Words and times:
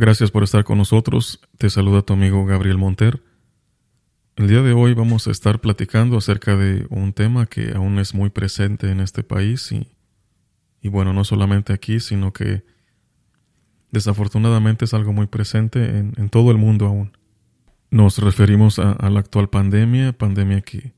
Gracias 0.00 0.30
por 0.30 0.44
estar 0.44 0.62
con 0.62 0.78
nosotros. 0.78 1.40
Te 1.58 1.68
saluda 1.70 2.02
tu 2.02 2.12
amigo 2.12 2.46
Gabriel 2.46 2.78
Monter. 2.78 3.20
El 4.36 4.46
día 4.46 4.62
de 4.62 4.72
hoy 4.72 4.94
vamos 4.94 5.26
a 5.26 5.32
estar 5.32 5.60
platicando 5.60 6.16
acerca 6.16 6.54
de 6.54 6.86
un 6.88 7.12
tema 7.12 7.46
que 7.46 7.72
aún 7.74 7.98
es 7.98 8.14
muy 8.14 8.30
presente 8.30 8.92
en 8.92 9.00
este 9.00 9.24
país 9.24 9.72
y, 9.72 9.88
y 10.80 10.88
bueno, 10.88 11.12
no 11.12 11.24
solamente 11.24 11.72
aquí, 11.72 11.98
sino 11.98 12.32
que 12.32 12.62
desafortunadamente 13.90 14.84
es 14.84 14.94
algo 14.94 15.12
muy 15.12 15.26
presente 15.26 15.98
en, 15.98 16.28
todo 16.28 16.52
el 16.52 16.58
mundo 16.58 16.86
aún. 16.86 17.18
Nos 17.90 18.18
referimos 18.18 18.78
a, 18.78 19.10
la 19.10 19.18
actual 19.18 19.50
pandemia, 19.50 20.12
pandemia 20.12 20.60
que 20.60 20.94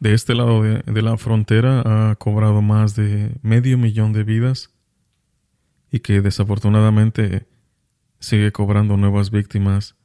de 0.00 0.14
este 0.14 0.34
lado 0.34 0.64
de 0.64 1.02
la 1.02 1.16
frontera 1.16 2.10
ha 2.10 2.16
cobrado 2.16 2.60
más 2.60 2.96
de 2.96 3.36
medio 3.42 3.78
millón 3.78 4.12
de 4.12 4.24
vidas 4.24 4.74
y 5.92 6.00
que 6.00 6.20
desafortunadamente 6.20 7.46
sigue 8.20 8.52
cobrando 8.52 8.96
nuevas 8.96 9.30
víctimas 9.30 9.96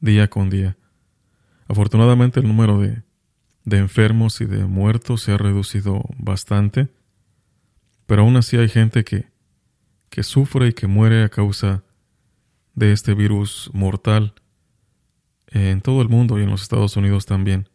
día 0.00 0.28
con 0.28 0.50
día. 0.50 0.76
Afortunadamente 1.66 2.40
el 2.40 2.46
número 2.46 2.78
de, 2.78 3.02
de 3.64 3.78
enfermos 3.78 4.40
y 4.40 4.44
de 4.44 4.64
muertos 4.64 5.22
se 5.22 5.32
ha 5.32 5.38
reducido 5.38 6.02
bastante, 6.16 6.88
pero 8.06 8.22
aún 8.22 8.36
así 8.36 8.56
hay 8.56 8.68
gente 8.68 9.04
que, 9.04 9.26
que 10.08 10.22
sufre 10.22 10.68
y 10.68 10.72
que 10.72 10.86
muere 10.86 11.24
a 11.24 11.28
causa 11.28 11.82
de 12.74 12.92
este 12.92 13.14
virus 13.14 13.70
mortal 13.72 14.34
en 15.48 15.80
todo 15.80 16.02
el 16.02 16.08
mundo 16.08 16.38
y 16.38 16.42
en 16.42 16.50
los 16.50 16.62
Estados 16.62 16.96
Unidos 16.96 17.26
también. 17.26 17.68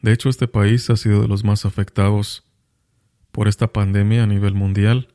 De 0.00 0.12
hecho, 0.12 0.28
este 0.28 0.48
país 0.48 0.88
ha 0.90 0.96
sido 0.96 1.22
de 1.22 1.28
los 1.28 1.44
más 1.44 1.64
afectados 1.64 2.44
por 3.32 3.48
esta 3.48 3.72
pandemia 3.72 4.22
a 4.22 4.26
nivel 4.26 4.54
mundial. 4.54 5.08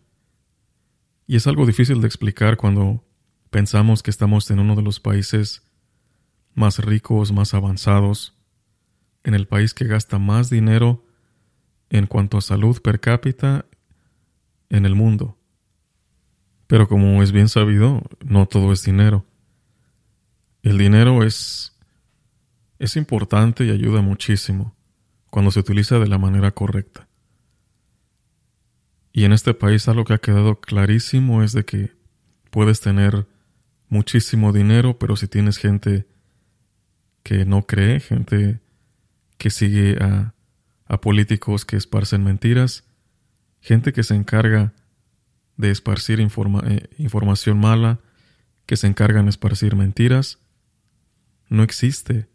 Y 1.25 1.35
es 1.35 1.47
algo 1.47 1.65
difícil 1.65 2.01
de 2.01 2.07
explicar 2.07 2.57
cuando 2.57 3.03
Pensamos 3.49 4.03
que 4.03 4.11
estamos 4.11 4.49
en 4.51 4.59
uno 4.59 4.75
de 4.75 4.81
los 4.81 4.99
países 4.99 5.63
más 6.53 6.79
ricos, 6.79 7.31
más 7.31 7.53
avanzados, 7.53 8.35
en 9.23 9.33
el 9.33 9.47
país 9.47 9.73
que 9.73 9.85
gasta 9.85 10.19
más 10.19 10.49
dinero 10.49 11.03
en 11.89 12.05
cuanto 12.05 12.37
a 12.37 12.41
salud 12.41 12.81
per 12.81 12.99
cápita 12.99 13.65
en 14.69 14.85
el 14.85 14.95
mundo. 14.95 15.37
Pero 16.67 16.87
como 16.87 17.23
es 17.23 17.31
bien 17.31 17.49
sabido, 17.49 18.03
no 18.23 18.45
todo 18.45 18.71
es 18.71 18.83
dinero. 18.83 19.25
El 20.61 20.77
dinero 20.77 21.23
es 21.23 21.75
es 22.79 22.95
importante 22.95 23.65
y 23.65 23.71
ayuda 23.71 24.01
muchísimo 24.01 24.73
cuando 25.29 25.51
se 25.51 25.59
utiliza 25.59 25.99
de 25.99 26.07
la 26.07 26.17
manera 26.17 26.51
correcta. 26.51 27.07
Y 29.11 29.25
en 29.25 29.33
este 29.33 29.53
país 29.53 29.87
algo 29.87 30.05
que 30.05 30.13
ha 30.13 30.19
quedado 30.19 30.61
clarísimo 30.61 31.43
es 31.43 31.51
de 31.51 31.65
que 31.65 31.91
puedes 32.51 32.79
tener 32.79 33.27
muchísimo 33.89 34.53
dinero, 34.53 34.97
pero 34.97 35.15
si 35.15 35.27
tienes 35.27 35.57
gente 35.57 36.07
que 37.23 37.45
no 37.45 37.65
cree, 37.65 37.99
gente 37.99 38.59
que 39.37 39.49
sigue 39.49 39.97
a, 40.01 40.33
políticos 41.01 41.65
que 41.65 41.75
esparcen 41.75 42.23
mentiras, 42.23 42.83
gente 43.61 43.93
que 43.93 44.03
se 44.03 44.15
encarga 44.15 44.73
de 45.55 45.69
esparcir 45.69 46.19
eh, 46.19 46.89
información 46.97 47.59
mala, 47.59 47.99
que 48.65 48.75
se 48.75 48.87
encargan 48.87 49.25
de 49.25 49.29
esparcir 49.29 49.75
mentiras, 49.75 50.39
no 51.47 51.61
existe 51.63 52.27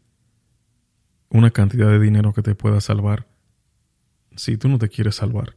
una 1.31 1.51
cantidad 1.51 1.89
de 1.89 1.99
dinero 1.99 2.33
que 2.33 2.43
te 2.43 2.55
pueda 2.55 2.81
salvar 2.81 3.27
si 4.37 4.57
tú 4.57 4.69
no 4.69 4.79
te 4.79 4.89
quieres 4.89 5.17
salvar. 5.17 5.57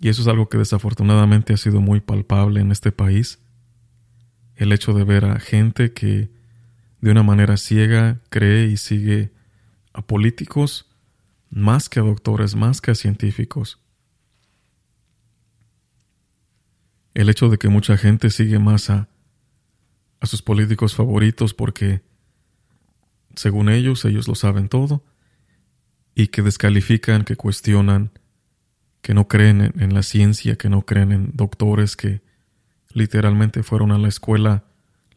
Y 0.00 0.08
eso 0.08 0.22
es 0.22 0.28
algo 0.28 0.48
que 0.48 0.58
desafortunadamente 0.58 1.54
ha 1.54 1.56
sido 1.56 1.80
muy 1.80 2.00
palpable 2.00 2.60
en 2.60 2.70
este 2.70 2.92
país 2.92 3.43
el 4.56 4.72
hecho 4.72 4.92
de 4.92 5.04
ver 5.04 5.24
a 5.24 5.40
gente 5.40 5.92
que 5.92 6.30
de 7.00 7.10
una 7.10 7.22
manera 7.22 7.56
ciega 7.56 8.20
cree 8.30 8.66
y 8.66 8.76
sigue 8.76 9.32
a 9.92 10.02
políticos 10.02 10.90
más 11.50 11.88
que 11.88 12.00
a 12.00 12.02
doctores, 12.02 12.54
más 12.54 12.80
que 12.80 12.90
a 12.90 12.94
científicos. 12.94 13.78
El 17.14 17.28
hecho 17.28 17.48
de 17.48 17.58
que 17.58 17.68
mucha 17.68 17.96
gente 17.96 18.30
sigue 18.30 18.58
más 18.58 18.90
a, 18.90 19.08
a 20.20 20.26
sus 20.26 20.42
políticos 20.42 20.94
favoritos 20.94 21.54
porque, 21.54 22.02
según 23.36 23.68
ellos, 23.68 24.04
ellos 24.04 24.26
lo 24.26 24.34
saben 24.34 24.68
todo, 24.68 25.04
y 26.14 26.28
que 26.28 26.42
descalifican, 26.42 27.24
que 27.24 27.36
cuestionan, 27.36 28.10
que 29.00 29.14
no 29.14 29.28
creen 29.28 29.74
en 29.78 29.94
la 29.94 30.02
ciencia, 30.02 30.56
que 30.56 30.68
no 30.68 30.82
creen 30.82 31.12
en 31.12 31.30
doctores, 31.34 31.96
que 31.96 32.22
literalmente 32.94 33.62
fueron 33.62 33.92
a 33.92 33.98
la 33.98 34.08
escuela 34.08 34.64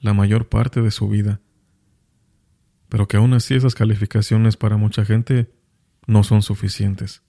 la 0.02 0.14
mayor 0.14 0.50
parte 0.50 0.82
de 0.82 0.92
su 0.92 1.08
vida, 1.08 1.40
pero 2.90 3.08
que 3.08 3.18
aún 3.18 3.34
así 3.34 3.54
esas 3.54 3.76
calificaciones 3.76 4.58
para 4.58 4.78
mucha 4.78 5.06
gente 5.06 5.50
no 6.06 6.24
son 6.24 6.42
suficientes. 6.42 7.22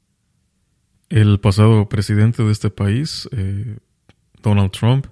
El 1.08 1.38
pasado 1.40 1.88
presidente 1.88 2.42
de 2.42 2.52
este 2.52 2.70
país, 2.70 3.28
eh, 3.32 3.78
Donald 4.42 4.72
Trump, 4.72 5.06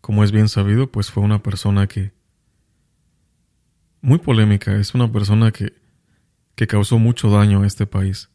como 0.00 0.24
es 0.24 0.32
bien 0.32 0.48
sabido, 0.48 0.90
pues 0.90 1.10
fue 1.10 1.22
una 1.22 1.42
persona 1.42 1.86
que 1.86 2.12
muy 4.00 4.18
polémica, 4.18 4.76
es 4.76 4.94
una 4.94 5.10
persona 5.10 5.50
que, 5.50 5.72
que 6.54 6.66
causó 6.66 6.98
mucho 6.98 7.30
daño 7.30 7.62
a 7.62 7.66
este 7.66 7.86
país. 7.86 8.28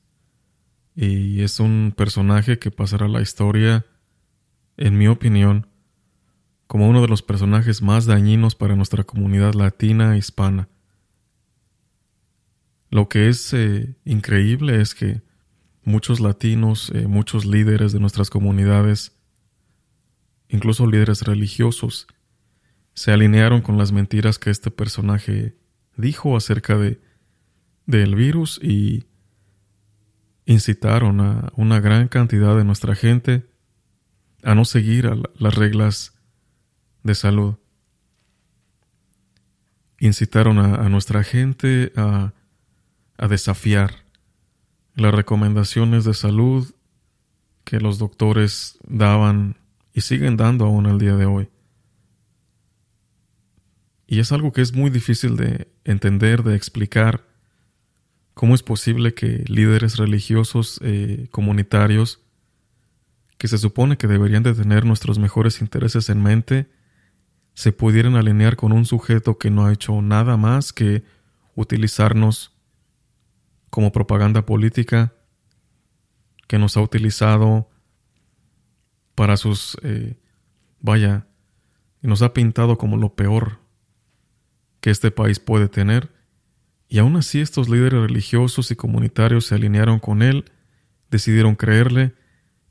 Y 0.96 1.44
es 1.44 1.60
un 1.60 1.94
personaje 1.96 2.60
que 2.60 2.72
pasará 2.72 3.08
la 3.08 3.22
historia, 3.22 3.86
en 4.78 4.98
mi 4.98 5.08
opinión, 5.08 5.69
como 6.70 6.88
uno 6.88 7.02
de 7.02 7.08
los 7.08 7.24
personajes 7.24 7.82
más 7.82 8.06
dañinos 8.06 8.54
para 8.54 8.76
nuestra 8.76 9.04
comunidad 9.04 9.56
latina 9.56 10.14
e 10.14 10.20
hispana. 10.20 10.70
Lo 12.92 13.10
que 13.10 13.28
es 13.28 13.56
eh, 13.56 13.96
increíble 14.06 14.80
es 14.80 14.94
que 14.94 15.24
muchos 15.84 16.20
latinos, 16.20 16.92
eh, 16.94 17.08
muchos 17.08 17.46
líderes 17.46 17.92
de 17.92 18.00
nuestras 18.00 18.30
comunidades, 18.30 19.18
incluso 20.48 20.86
líderes 20.86 21.24
religiosos, 21.24 22.06
se 22.94 23.12
alinearon 23.12 23.62
con 23.62 23.80
las 23.80 23.92
mentiras 23.92 24.38
que 24.38 24.52
este 24.52 24.70
personaje 24.70 25.58
dijo 25.98 26.38
acerca 26.38 26.78
de 26.78 27.02
del 27.88 28.14
virus 28.14 28.60
y 28.62 29.08
incitaron 30.46 31.20
a 31.20 31.52
una 31.56 31.80
gran 31.80 32.10
cantidad 32.10 32.56
de 32.56 32.64
nuestra 32.64 32.94
gente 32.94 33.50
a 34.44 34.54
no 34.54 34.66
seguir 34.66 35.10
las 35.40 35.56
reglas 35.56 36.19
de 37.04 37.16
salud. 37.16 37.56
Incitaron 40.00 40.60
a, 40.60 40.88
nuestra 40.90 41.24
gente 41.24 41.92
a, 41.96 42.34
a 43.18 43.28
desafiar 43.28 44.06
las 44.96 45.14
recomendaciones 45.14 46.06
de 46.06 46.14
salud 46.14 46.74
que 47.64 47.80
los 47.80 48.00
doctores 48.00 48.80
daban 48.88 49.58
y 49.94 50.02
siguen 50.02 50.38
dando 50.38 50.66
aún 50.66 50.88
al 50.88 51.00
día 51.00 51.16
de 51.16 51.26
hoy. 51.26 51.50
Y 54.08 54.20
es 54.20 54.32
algo 54.32 54.52
que 54.52 54.62
es 54.62 54.74
muy 54.74 54.90
difícil 54.90 55.36
de 55.36 55.68
entender, 55.84 56.44
de 56.44 56.56
explicar, 56.56 57.30
cómo 58.40 58.56
es 58.56 58.64
posible 58.64 59.14
que 59.14 59.44
líderes 59.48 59.98
religiosos 59.98 60.80
eh, 60.82 61.28
comunitarios, 61.30 62.22
que 63.38 63.50
se 63.50 63.58
supone 63.58 63.98
que 63.98 64.08
deberían 64.08 64.44
de 64.44 64.54
tener 64.54 64.86
nuestros 64.86 65.20
mejores 65.20 65.60
intereses 65.60 66.10
en 66.10 66.24
mente, 66.24 66.70
se 67.60 67.74
pudieran 67.74 68.16
alinear 68.16 68.56
con 68.56 68.72
un 68.72 68.86
sujeto 68.86 69.38
que 69.38 69.52
no 69.52 69.66
ha 69.66 69.74
hecho 69.74 70.02
nada 70.02 70.38
más 70.38 70.72
que 70.72 71.04
utilizarnos 71.56 72.54
como 73.70 73.92
propaganda 73.92 74.46
política, 74.46 75.14
que 76.48 76.58
nos 76.58 76.78
ha 76.78 76.82
utilizado 76.82 77.70
para 79.14 79.36
sus, 79.36 79.78
eh, 79.84 80.16
vaya, 80.80 81.28
nos 82.02 82.22
ha 82.22 82.32
pintado 82.32 82.78
como 82.78 82.96
lo 82.96 83.14
peor 83.16 83.60
que 84.80 84.90
este 84.90 85.12
país 85.12 85.42
puede 85.42 85.68
tener, 85.68 86.14
y 86.88 87.00
aún 87.00 87.18
así 87.18 87.42
estos 87.42 87.68
líderes 87.68 88.00
religiosos 88.00 88.72
y 88.72 88.78
comunitarios 88.78 89.48
se 89.48 89.56
alinearon 89.56 90.00
con 90.00 90.22
él, 90.22 90.46
decidieron 91.12 91.56
creerle, 91.56 92.16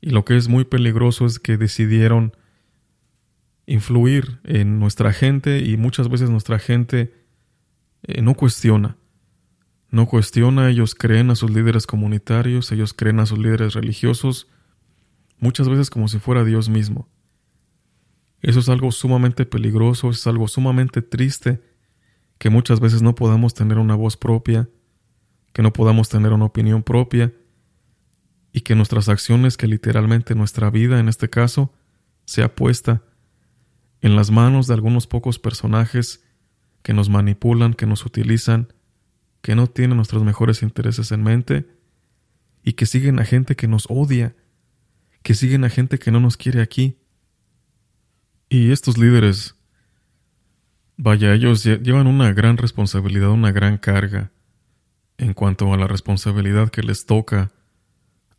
y 0.01 0.09
lo 0.09 0.25
que 0.25 0.35
es 0.35 0.47
muy 0.47 0.65
peligroso 0.65 1.27
es 1.27 1.37
que 1.37 1.57
decidieron 1.57 2.33
influir 3.69 4.39
en 4.43 4.79
nuestra 4.79 5.13
gente 5.13 5.59
y 5.59 5.77
muchas 5.77 6.09
veces 6.09 6.29
nuestra 6.29 6.57
gente 6.57 7.13
eh, 8.01 8.21
no 8.21 8.33
cuestiona. 8.33 8.97
No 9.91 10.07
cuestiona, 10.07 10.69
ellos 10.69 10.95
creen 10.95 11.29
a 11.29 11.35
sus 11.35 11.51
líderes 11.51 11.85
comunitarios, 11.85 12.71
ellos 12.71 12.93
creen 12.93 13.19
a 13.19 13.25
sus 13.25 13.37
líderes 13.37 13.73
religiosos, 13.73 14.47
muchas 15.37 15.69
veces 15.69 15.89
como 15.89 16.07
si 16.07 16.19
fuera 16.19 16.43
Dios 16.43 16.67
mismo. 16.67 17.07
Eso 18.41 18.59
es 18.59 18.69
algo 18.69 18.91
sumamente 18.91 19.45
peligroso, 19.45 20.09
es 20.09 20.25
algo 20.25 20.47
sumamente 20.47 21.01
triste, 21.01 21.61
que 22.37 22.49
muchas 22.49 22.79
veces 22.79 23.01
no 23.01 23.13
podamos 23.15 23.53
tener 23.53 23.77
una 23.77 23.95
voz 23.95 24.17
propia, 24.17 24.69
que 25.53 25.61
no 25.61 25.73
podamos 25.73 26.09
tener 26.09 26.33
una 26.33 26.45
opinión 26.45 26.83
propia, 26.83 27.33
y 28.51 28.61
que 28.61 28.75
nuestras 28.75 29.09
acciones, 29.09 29.57
que 29.57 29.67
literalmente 29.67 30.33
nuestra 30.33 30.71
vida 30.71 30.99
en 30.99 31.07
este 31.07 31.29
caso, 31.29 31.71
sea 32.25 32.55
puesta 32.55 33.03
en 34.01 34.15
las 34.15 34.31
manos 34.31 34.67
de 34.67 34.73
algunos 34.73 35.07
pocos 35.07 35.39
personajes 35.39 36.23
que 36.81 36.93
nos 36.93 37.09
manipulan, 37.09 37.73
que 37.73 37.85
nos 37.85 38.05
utilizan, 38.05 38.73
que 39.41 39.55
no 39.55 39.67
tienen 39.67 39.97
nuestros 39.97 40.23
mejores 40.23 40.63
intereses 40.63 41.11
en 41.11 41.23
mente 41.23 41.67
y 42.63 42.73
que 42.73 42.85
siguen 42.85 43.19
a 43.19 43.25
gente 43.25 43.55
que 43.55 43.67
nos 43.67 43.85
odia, 43.89 44.35
que 45.23 45.33
siguen 45.33 45.63
a 45.63 45.69
gente 45.69 45.99
que 45.99 46.11
no 46.11 46.19
nos 46.19 46.37
quiere 46.37 46.61
aquí. 46.61 46.97
Y 48.49 48.71
estos 48.71 48.97
líderes, 48.97 49.55
vaya, 50.97 51.33
ellos 51.33 51.63
llevan 51.63 52.07
una 52.07 52.33
gran 52.33 52.57
responsabilidad, 52.57 53.29
una 53.29 53.51
gran 53.51 53.77
carga 53.77 54.31
en 55.17 55.33
cuanto 55.33 55.73
a 55.73 55.77
la 55.77 55.87
responsabilidad 55.87 56.69
que 56.69 56.81
les 56.81 57.05
toca 57.05 57.51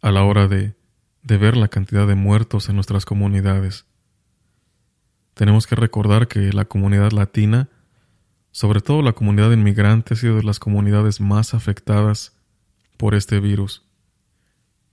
a 0.01 0.11
la 0.11 0.25
hora 0.25 0.49
de, 0.49 0.75
de 1.23 1.37
ver 1.37 1.57
la 1.57 1.69
cantidad 1.69 2.07
de 2.07 2.15
muertos 2.15 2.69
en 2.69 2.77
nuestras 2.77 3.05
comunidades. 3.05 3.87
Tenemos 5.41 5.67
que 5.67 5.75
recordar 5.75 6.29
que 6.29 6.53
la 6.53 6.67
comunidad 6.67 7.13
latina, 7.13 7.71
sobre 8.51 8.83
todo 8.83 9.01
la 9.01 9.15
comunidad 9.15 9.51
inmigrante, 9.53 10.13
ha 10.13 10.17
sido 10.19 10.37
de 10.37 10.43
las 10.43 10.59
comunidades 10.59 11.19
más 11.19 11.55
afectadas 11.55 12.37
por 12.99 13.15
este 13.15 13.41
virus. 13.41 13.83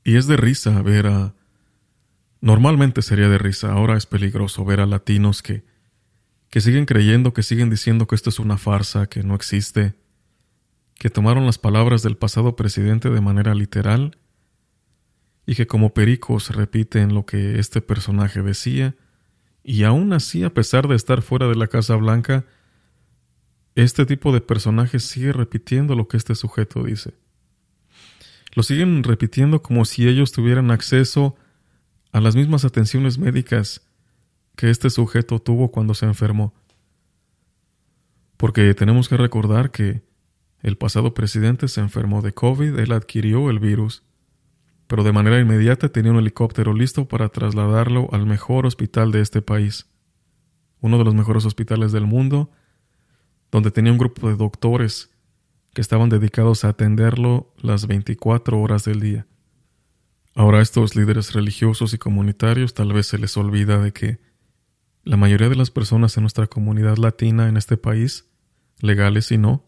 Y 0.05 0.15
es 0.15 0.25
de 0.25 0.37
risa 0.37 0.81
ver 0.81 1.07
a... 1.07 1.33
Normalmente 2.39 3.01
sería 3.01 3.27
de 3.27 3.37
risa, 3.37 3.73
ahora 3.73 3.97
es 3.97 4.05
peligroso 4.05 4.63
ver 4.63 4.79
a 4.79 4.85
latinos 4.85 5.43
que, 5.43 5.65
que 6.49 6.61
siguen 6.61 6.85
creyendo, 6.85 7.33
que 7.33 7.43
siguen 7.43 7.69
diciendo 7.69 8.07
que 8.07 8.15
esto 8.15 8.29
es 8.29 8.39
una 8.39 8.57
farsa, 8.57 9.07
que 9.07 9.23
no 9.23 9.35
existe, 9.35 9.95
que 10.95 11.09
tomaron 11.09 11.45
las 11.45 11.57
palabras 11.57 12.03
del 12.03 12.15
pasado 12.15 12.55
presidente 12.55 13.09
de 13.09 13.19
manera 13.19 13.53
literal 13.53 14.17
y 15.45 15.55
que 15.55 15.67
como 15.67 15.93
pericos 15.93 16.55
repiten 16.55 17.13
lo 17.13 17.25
que 17.25 17.59
este 17.59 17.81
personaje 17.81 18.41
decía, 18.41 18.95
y 19.69 19.83
aún 19.83 20.13
así, 20.13 20.45
a 20.45 20.53
pesar 20.53 20.87
de 20.87 20.95
estar 20.95 21.21
fuera 21.21 21.49
de 21.49 21.55
la 21.55 21.67
Casa 21.67 21.97
Blanca, 21.97 22.45
este 23.75 24.05
tipo 24.05 24.31
de 24.31 24.39
personajes 24.39 25.03
sigue 25.03 25.33
repitiendo 25.33 25.93
lo 25.93 26.07
que 26.07 26.15
este 26.15 26.35
sujeto 26.35 26.83
dice. 26.83 27.15
Lo 28.55 28.63
siguen 28.63 29.03
repitiendo 29.03 29.61
como 29.61 29.83
si 29.83 30.07
ellos 30.07 30.31
tuvieran 30.31 30.71
acceso 30.71 31.35
a 32.13 32.21
las 32.21 32.37
mismas 32.37 32.63
atenciones 32.63 33.17
médicas 33.17 33.85
que 34.55 34.69
este 34.69 34.89
sujeto 34.89 35.39
tuvo 35.39 35.69
cuando 35.69 35.93
se 35.93 36.05
enfermó. 36.05 36.53
Porque 38.37 38.73
tenemos 38.73 39.09
que 39.09 39.17
recordar 39.17 39.71
que 39.71 40.01
el 40.61 40.77
pasado 40.77 41.13
presidente 41.13 41.67
se 41.67 41.81
enfermó 41.81 42.21
de 42.21 42.31
COVID, 42.31 42.79
él 42.79 42.93
adquirió 42.93 43.49
el 43.49 43.59
virus 43.59 44.06
pero 44.87 45.03
de 45.03 45.11
manera 45.11 45.39
inmediata 45.39 45.89
tenía 45.89 46.11
un 46.11 46.17
helicóptero 46.17 46.73
listo 46.73 47.07
para 47.07 47.29
trasladarlo 47.29 48.07
al 48.13 48.25
mejor 48.25 48.65
hospital 48.65 49.11
de 49.11 49.21
este 49.21 49.41
país, 49.41 49.87
uno 50.79 50.97
de 50.97 51.03
los 51.03 51.13
mejores 51.13 51.45
hospitales 51.45 51.91
del 51.91 52.05
mundo, 52.05 52.49
donde 53.51 53.71
tenía 53.71 53.91
un 53.91 53.97
grupo 53.97 54.29
de 54.29 54.35
doctores 54.35 55.11
que 55.73 55.81
estaban 55.81 56.09
dedicados 56.09 56.63
a 56.63 56.69
atenderlo 56.69 57.53
las 57.57 57.85
24 57.87 58.59
horas 58.59 58.85
del 58.85 58.99
día. 58.99 59.27
Ahora 60.33 60.59
a 60.59 60.61
estos 60.61 60.95
líderes 60.95 61.33
religiosos 61.33 61.93
y 61.93 61.97
comunitarios 61.97 62.73
tal 62.73 62.93
vez 62.93 63.07
se 63.07 63.17
les 63.17 63.35
olvida 63.37 63.79
de 63.79 63.91
que 63.91 64.19
la 65.03 65.17
mayoría 65.17 65.49
de 65.49 65.55
las 65.55 65.71
personas 65.71 66.15
en 66.17 66.23
nuestra 66.23 66.47
comunidad 66.47 66.97
latina 66.97 67.49
en 67.49 67.57
este 67.57 67.77
país, 67.77 68.29
legales 68.79 69.31
y 69.31 69.37
no, 69.37 69.65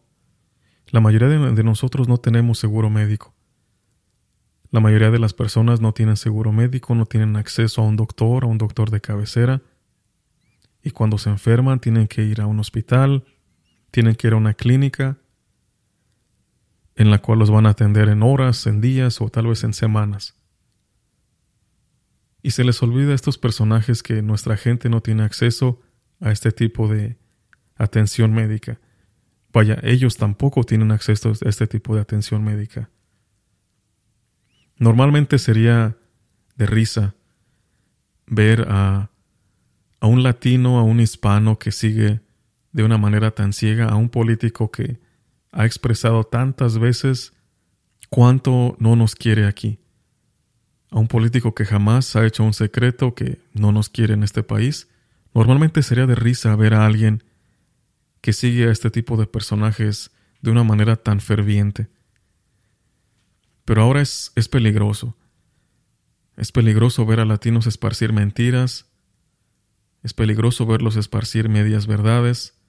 la 0.88 1.00
mayoría 1.00 1.28
de 1.28 1.64
nosotros 1.64 2.08
no 2.08 2.18
tenemos 2.18 2.60
seguro 2.60 2.90
médico. 2.90 3.34
La 4.72 4.80
mayoría 4.80 5.10
de 5.10 5.20
las 5.20 5.34
personas 5.34 5.82
no 5.82 5.94
tienen 5.94 6.16
seguro 6.16 6.52
médico, 6.52 6.94
no 6.94 7.06
tienen 7.06 7.36
acceso 7.36 7.82
a 7.82 7.86
un 7.86 7.96
doctor, 7.96 8.44
a 8.44 8.48
un 8.48 8.60
doctor 8.60 8.92
de 8.92 9.02
cabecera, 9.02 9.62
y 10.84 10.92
cuando 10.92 11.18
se 11.18 11.30
enferman 11.30 11.80
tienen 11.80 12.08
que 12.08 12.24
ir 12.24 12.40
a 12.42 12.46
un 12.46 12.60
hospital, 12.60 13.26
tienen 13.92 14.16
que 14.16 14.28
ir 14.28 14.34
a 14.34 14.38
una 14.38 14.54
clínica, 14.54 15.18
en 16.96 17.10
la 17.10 17.20
cual 17.20 17.40
los 17.40 17.50
van 17.50 17.66
a 17.66 17.70
atender 17.70 18.10
en 18.10 18.22
horas, 18.22 18.68
en 18.68 18.82
días 18.82 19.22
o 19.22 19.30
tal 19.30 19.48
vez 19.48 19.64
en 19.64 19.74
semanas. 19.74 20.36
Y 22.42 22.52
se 22.52 22.64
les 22.64 22.82
olvida 22.84 23.12
a 23.12 23.16
estos 23.16 23.38
personajes 23.38 24.04
que 24.04 24.22
nuestra 24.22 24.56
gente 24.56 24.90
no 24.90 25.02
tiene 25.02 25.24
acceso 25.24 25.82
a 26.20 26.32
este 26.32 26.52
tipo 26.52 26.88
de 26.88 27.18
atención 27.76 28.34
médica. 28.34 28.80
Vaya, 29.52 29.80
ellos 29.82 30.18
tampoco 30.18 30.64
tienen 30.64 30.92
acceso 30.92 31.30
a 31.30 31.50
este 31.50 31.68
tipo 31.68 31.96
de 31.96 32.02
atención 32.02 32.44
médica. 32.44 32.90
Normalmente 34.80 35.38
sería 35.38 35.98
de 36.56 36.66
risa 36.66 37.14
ver 38.26 38.66
a, 38.70 39.10
a 40.00 40.08
un 40.08 40.24
latino, 40.24 40.80
a 40.80 40.84
un 40.84 41.00
hispano 41.00 41.60
que 41.60 41.72
sigue 41.72 42.22
de 42.72 42.84
una 42.84 42.98
manera 42.98 43.32
tan 43.32 43.54
ciega 43.54 43.90
a 43.90 43.96
un 43.96 44.10
político 44.10 44.72
que 44.72 45.00
ha 45.52 45.66
expresado 45.66 46.24
tantas 46.24 46.78
veces 46.78 47.34
cuánto 48.10 48.76
no 48.80 48.96
nos 48.96 49.16
quiere 49.16 49.46
aquí. 49.46 49.80
A 50.92 51.00
un 51.00 51.08
político 51.08 51.54
que 51.54 51.66
jamás 51.66 52.16
ha 52.16 52.26
hecho 52.26 52.44
un 52.44 52.54
secreto 52.54 53.14
que 53.14 53.40
no 53.54 53.72
nos 53.72 53.90
quiere 53.90 54.14
en 54.14 54.24
este 54.24 54.44
país. 54.44 54.88
Normalmente 55.34 55.84
sería 55.84 56.08
de 56.08 56.16
risa 56.16 56.56
ver 56.56 56.74
a 56.74 56.86
alguien 56.86 57.24
que 58.22 58.34
sigue 58.34 58.68
a 58.68 58.72
este 58.72 58.90
tipo 58.90 59.18
de 59.18 59.28
personajes 59.28 60.12
de 60.42 60.52
una 60.52 60.64
manera 60.64 60.96
tan 60.96 61.20
ferviente. 61.20 61.90
Pero 63.70 63.84
ahora 63.84 64.02
es, 64.02 64.32
es 64.36 64.50
peligroso. 64.50 65.16
Es 66.38 66.52
peligroso 66.52 67.06
ver 67.06 67.20
a 67.20 67.26
latinos 67.26 67.68
esparcir 67.68 68.14
mentiras. 68.14 68.88
Es 70.02 70.16
peligroso 70.16 70.66
verlos 70.66 70.96
esparcir 70.96 71.50
medias 71.50 71.86
verdades. 71.86 72.60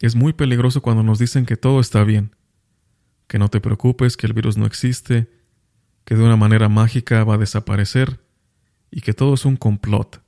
Es 0.00 0.14
muy 0.14 0.34
peligroso 0.34 0.82
cuando 0.82 1.02
nos 1.02 1.18
dicen 1.18 1.46
que 1.46 1.56
todo 1.56 1.80
está 1.80 2.04
bien, 2.04 2.36
que 3.28 3.38
no 3.38 3.48
te 3.48 3.62
preocupes, 3.62 4.18
que 4.18 4.26
el 4.26 4.34
virus 4.34 4.58
no 4.58 4.66
existe, 4.66 5.30
que 6.04 6.16
de 6.16 6.22
una 6.22 6.36
manera 6.36 6.68
mágica 6.68 7.24
va 7.24 7.36
a 7.36 7.38
desaparecer 7.38 8.20
y 8.90 9.00
que 9.00 9.14
todo 9.14 9.32
es 9.32 9.46
un 9.46 9.56
complot, 9.56 10.22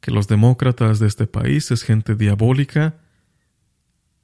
que 0.00 0.12
los 0.12 0.28
demócratas 0.28 0.98
de 0.98 1.08
este 1.08 1.26
país 1.26 1.70
es 1.72 1.82
gente 1.82 2.14
diabólica, 2.14 3.00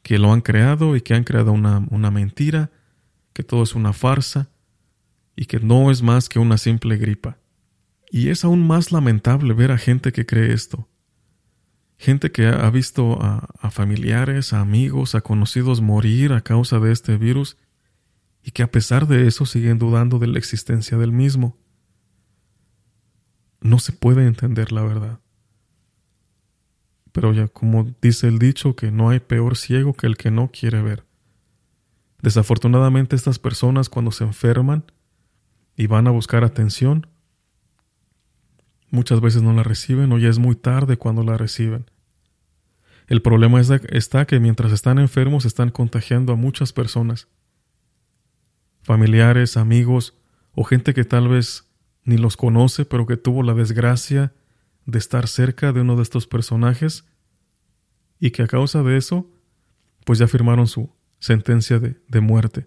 que 0.03 0.19
lo 0.19 0.33
han 0.33 0.41
creado 0.41 0.97
y 0.97 1.03
que 1.03 1.13
han 1.13 1.25
creado 1.25 1.53
una, 1.53 1.87
una 1.91 2.11
mentira 2.11 2.71
que 3.33 3.43
todo 3.43 3.63
es 3.63 3.75
una 3.75 3.93
farsa 3.93 4.51
y 5.37 5.47
que 5.47 5.61
no 5.61 5.91
es 5.91 6.03
más 6.03 6.29
que 6.29 6.39
una 6.39 6.59
simple 6.59 6.97
gripa. 6.97 7.39
Y 8.11 8.29
es 8.29 8.45
aún 8.45 8.67
más 8.67 8.93
lamentable 8.93 9.55
ver 9.55 9.73
a 9.73 9.79
gente 9.79 10.13
que 10.13 10.27
cree 10.27 10.53
esto. 10.53 10.89
Gente 11.97 12.33
que 12.33 12.47
ha 12.47 12.69
visto 12.69 13.19
a, 13.23 13.71
familiares, 13.71 14.53
a 14.53 14.61
amigos, 14.61 15.15
a 15.15 15.21
conocidos 15.21 15.81
morir 15.81 16.33
a 16.33 16.41
causa 16.41 16.79
de 16.79 16.93
este 16.93 17.17
virus 17.17 17.57
y 18.43 18.51
que 18.51 18.63
a 18.63 18.71
pesar 18.71 19.07
de 19.07 19.27
eso 19.29 19.47
siguen 19.47 19.79
dudando 19.79 20.19
de 20.19 20.27
la 20.27 20.39
existencia 20.39 20.99
del 20.99 21.13
mismo. 21.13 21.57
No 23.61 23.79
se 23.79 23.93
puede 23.93 24.27
entender 24.27 24.73
la 24.73 24.83
verdad. 24.83 25.21
Pero 27.13 27.33
ya 27.33 27.47
como 27.49 27.95
dice 28.03 28.27
el 28.27 28.39
dicho 28.39 28.75
que 28.75 28.91
no 28.91 29.11
hay 29.11 29.21
peor 29.21 29.57
ciego 29.57 29.95
que 29.95 30.07
el 30.07 30.17
que 30.17 30.31
no 30.31 30.51
quiere 30.51 30.83
ver. 30.83 31.05
Desafortunadamente 32.23 33.17
estas 33.17 33.41
personas 33.41 33.89
cuando 33.89 34.13
se 34.13 34.23
enferman 34.25 34.85
y 35.77 35.89
van 35.89 36.07
a 36.07 36.13
buscar 36.13 36.45
atención, 36.45 37.09
muchas 38.91 39.21
veces 39.21 39.43
no 39.43 39.53
la 39.53 39.65
reciben 39.65 40.13
o 40.13 40.19
ya 40.19 40.29
es 40.29 40.39
muy 40.39 40.55
tarde 40.55 40.97
cuando 40.97 41.25
la 41.25 41.37
reciben. 41.37 41.91
El 43.09 43.23
problema 43.23 43.61
está 43.61 44.27
que 44.27 44.39
mientras 44.39 44.71
están 44.71 45.01
enfermos 45.01 45.45
están 45.45 45.71
contagiando 45.71 46.33
a 46.33 46.37
muchas 46.37 46.73
personas, 46.73 47.27
familiares, 48.83 49.57
amigos 49.57 50.17
o 50.55 50.63
gente 50.63 50.95
que 50.95 51.05
tal 51.05 51.29
vez 51.29 51.73
ni 52.05 52.19
los 52.19 52.37
conoce 52.37 52.85
pero 52.85 53.07
que 53.07 53.17
tuvo 53.17 53.43
la 53.43 53.55
desgracia 53.55 54.33
de 54.87 54.99
estar 54.99 55.27
cerca 55.27 55.73
de 55.73 55.81
uno 55.81 55.97
de 55.97 56.03
estos 56.03 56.27
personajes 56.27 57.05
y 58.21 58.31
que 58.31 58.43
a 58.43 58.47
causa 58.47 58.83
de 58.83 58.97
eso 58.97 59.29
pues 60.05 60.19
ya 60.19 60.29
firmaron 60.29 60.67
su, 60.67 60.93
sentencia 61.23 61.79
de, 61.79 62.21
muerte, 62.21 62.67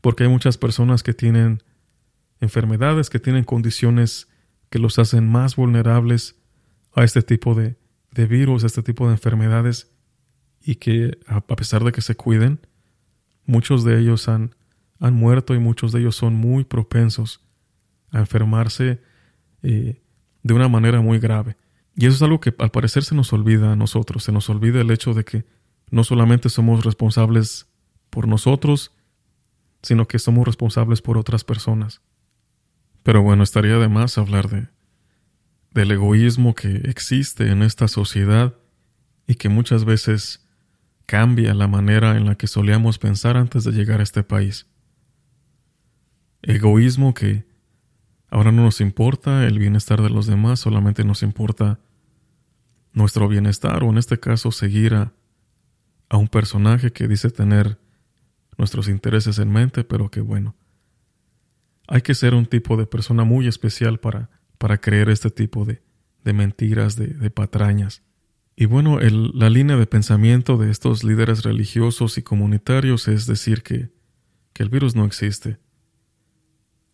porque 0.00 0.22
hay 0.22 0.30
muchas 0.30 0.56
personas 0.56 1.02
que 1.02 1.14
tienen 1.14 1.64
enfermedades, 2.40 3.10
que 3.10 3.18
tienen 3.18 3.42
condiciones 3.42 4.28
que 4.70 4.78
los 4.78 5.00
hacen 5.00 5.28
más 5.28 5.56
vulnerables 5.56 6.36
a 6.94 7.02
este 7.02 7.22
tipo 7.22 7.56
de, 7.56 7.76
de 8.12 8.26
virus, 8.26 8.62
a 8.62 8.68
este 8.68 8.84
tipo 8.84 9.06
de 9.08 9.14
enfermedades, 9.14 9.90
y 10.60 10.76
que 10.76 11.18
a 11.26 11.40
pesar 11.40 11.82
de 11.82 11.90
que 11.90 12.00
se 12.00 12.14
cuiden, 12.14 12.60
muchos 13.46 13.82
de 13.82 13.98
ellos 13.98 14.28
han, 14.28 14.54
han 15.00 15.14
muerto 15.14 15.56
y 15.56 15.58
muchos 15.58 15.90
de 15.90 15.98
ellos 15.98 16.14
son 16.14 16.34
muy 16.34 16.62
propensos 16.62 17.44
a 18.12 18.20
enfermarse 18.20 19.02
eh, 19.64 20.00
de 20.44 20.54
una 20.54 20.68
manera 20.68 21.00
muy 21.00 21.18
grave. 21.18 21.56
Y 21.96 22.06
eso 22.06 22.14
es 22.14 22.22
algo 22.22 22.38
que 22.38 22.54
al 22.60 22.70
parecer 22.70 23.02
se 23.02 23.16
nos 23.16 23.32
olvida 23.32 23.72
a 23.72 23.76
nosotros, 23.76 24.22
se 24.22 24.30
nos 24.30 24.48
olvida 24.48 24.80
el 24.82 24.92
hecho 24.92 25.14
de 25.14 25.24
que 25.24 25.46
no 25.90 26.04
solamente 26.04 26.48
somos 26.48 26.84
responsables 26.84 27.67
por 28.18 28.26
nosotros, 28.26 28.90
sino 29.80 30.08
que 30.08 30.18
somos 30.18 30.44
responsables 30.44 31.02
por 31.02 31.18
otras 31.18 31.44
personas. 31.44 32.02
Pero 33.04 33.22
bueno, 33.22 33.44
estaría 33.44 33.78
de 33.78 33.86
más 33.86 34.18
hablar 34.18 34.48
de, 34.48 34.66
del 35.70 35.92
egoísmo 35.92 36.56
que 36.56 36.78
existe 36.90 37.48
en 37.52 37.62
esta 37.62 37.86
sociedad 37.86 38.56
y 39.28 39.36
que 39.36 39.48
muchas 39.48 39.84
veces 39.84 40.48
cambia 41.06 41.54
la 41.54 41.68
manera 41.68 42.16
en 42.16 42.26
la 42.26 42.34
que 42.34 42.48
solíamos 42.48 42.98
pensar 42.98 43.36
antes 43.36 43.62
de 43.62 43.70
llegar 43.70 44.00
a 44.00 44.02
este 44.02 44.24
país. 44.24 44.66
Egoísmo 46.42 47.14
que 47.14 47.46
ahora 48.30 48.50
no 48.50 48.64
nos 48.64 48.80
importa 48.80 49.46
el 49.46 49.60
bienestar 49.60 50.02
de 50.02 50.10
los 50.10 50.26
demás, 50.26 50.58
solamente 50.58 51.04
nos 51.04 51.22
importa 51.22 51.78
nuestro 52.92 53.28
bienestar 53.28 53.84
o 53.84 53.90
en 53.90 53.98
este 53.98 54.18
caso 54.18 54.50
seguir 54.50 54.96
a, 54.96 55.12
a 56.08 56.16
un 56.16 56.26
personaje 56.26 56.92
que 56.92 57.06
dice 57.06 57.30
tener 57.30 57.78
nuestros 58.58 58.88
intereses 58.88 59.38
en 59.38 59.50
mente, 59.50 59.84
pero 59.84 60.10
que 60.10 60.20
bueno, 60.20 60.54
hay 61.86 62.02
que 62.02 62.14
ser 62.14 62.34
un 62.34 62.44
tipo 62.44 62.76
de 62.76 62.86
persona 62.86 63.24
muy 63.24 63.46
especial 63.46 63.98
para, 63.98 64.28
para 64.58 64.78
creer 64.78 65.08
este 65.08 65.30
tipo 65.30 65.64
de, 65.64 65.80
de 66.24 66.32
mentiras, 66.34 66.96
de, 66.96 67.06
de, 67.06 67.30
patrañas. 67.30 68.02
Y 68.56 68.66
bueno, 68.66 68.98
la 69.00 69.48
línea 69.48 69.76
de 69.76 69.86
pensamiento 69.86 70.58
de 70.58 70.70
estos 70.70 71.04
líderes 71.04 71.44
religiosos 71.44 72.18
y 72.18 72.22
comunitarios 72.22 73.08
es 73.08 73.26
decir 73.26 73.62
que, 73.62 73.90
que 74.52 74.64
el 74.64 74.68
virus 74.68 74.96
no 74.96 75.04
existe. 75.06 75.58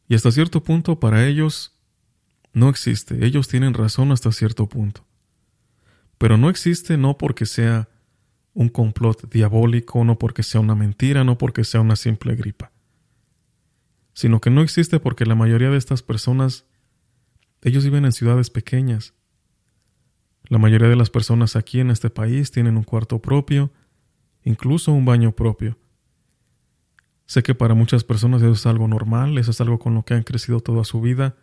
Y 0.06 0.14
hasta 0.14 0.30
cierto 0.30 0.62
punto 0.62 1.00
para 1.00 1.26
ellos 1.26 1.80
no 2.52 2.68
existe. 2.68 3.24
Ellos 3.24 3.48
tienen 3.48 3.74
razón 3.74 4.12
hasta 4.12 4.30
cierto 4.30 4.68
punto. 4.68 5.06
Pero 6.18 6.36
no 6.36 6.50
existe 6.50 6.96
no 6.96 7.18
porque 7.18 7.46
sea 7.46 7.88
un 8.54 8.68
complot 8.68 9.28
diabólico, 9.30 10.04
no 10.04 10.18
porque 10.18 10.42
sea 10.42 10.60
una 10.60 10.74
mentira, 10.74 11.24
no 11.24 11.36
porque 11.36 11.64
sea 11.64 11.80
una 11.80 11.96
simple 11.96 12.36
gripa, 12.36 12.72
sino 14.14 14.40
que 14.40 14.50
no 14.50 14.62
existe 14.62 15.00
porque 15.00 15.26
la 15.26 15.34
mayoría 15.34 15.70
de 15.70 15.76
estas 15.76 16.02
personas, 16.02 16.64
ellos 17.62 17.84
viven 17.84 18.04
en 18.04 18.12
ciudades 18.12 18.50
pequeñas. 18.50 19.14
La 20.44 20.58
mayoría 20.58 20.88
de 20.88 20.96
las 20.96 21.10
personas 21.10 21.56
aquí 21.56 21.80
en 21.80 21.90
este 21.90 22.10
país 22.10 22.50
tienen 22.50 22.76
un 22.76 22.84
cuarto 22.84 23.20
propio, 23.20 23.72
incluso 24.44 24.92
un 24.92 25.04
baño 25.04 25.32
propio. 25.32 25.76
Sé 27.26 27.42
que 27.42 27.54
para 27.54 27.74
muchas 27.74 28.04
personas 28.04 28.42
eso 28.42 28.52
es 28.52 28.66
algo 28.66 28.86
normal, 28.86 29.38
eso 29.38 29.50
es 29.50 29.60
algo 29.60 29.78
con 29.78 29.94
lo 29.94 30.04
que 30.04 30.14
han 30.14 30.22
crecido 30.22 30.60
toda 30.60 30.84
su 30.84 31.00
vida, 31.00 31.36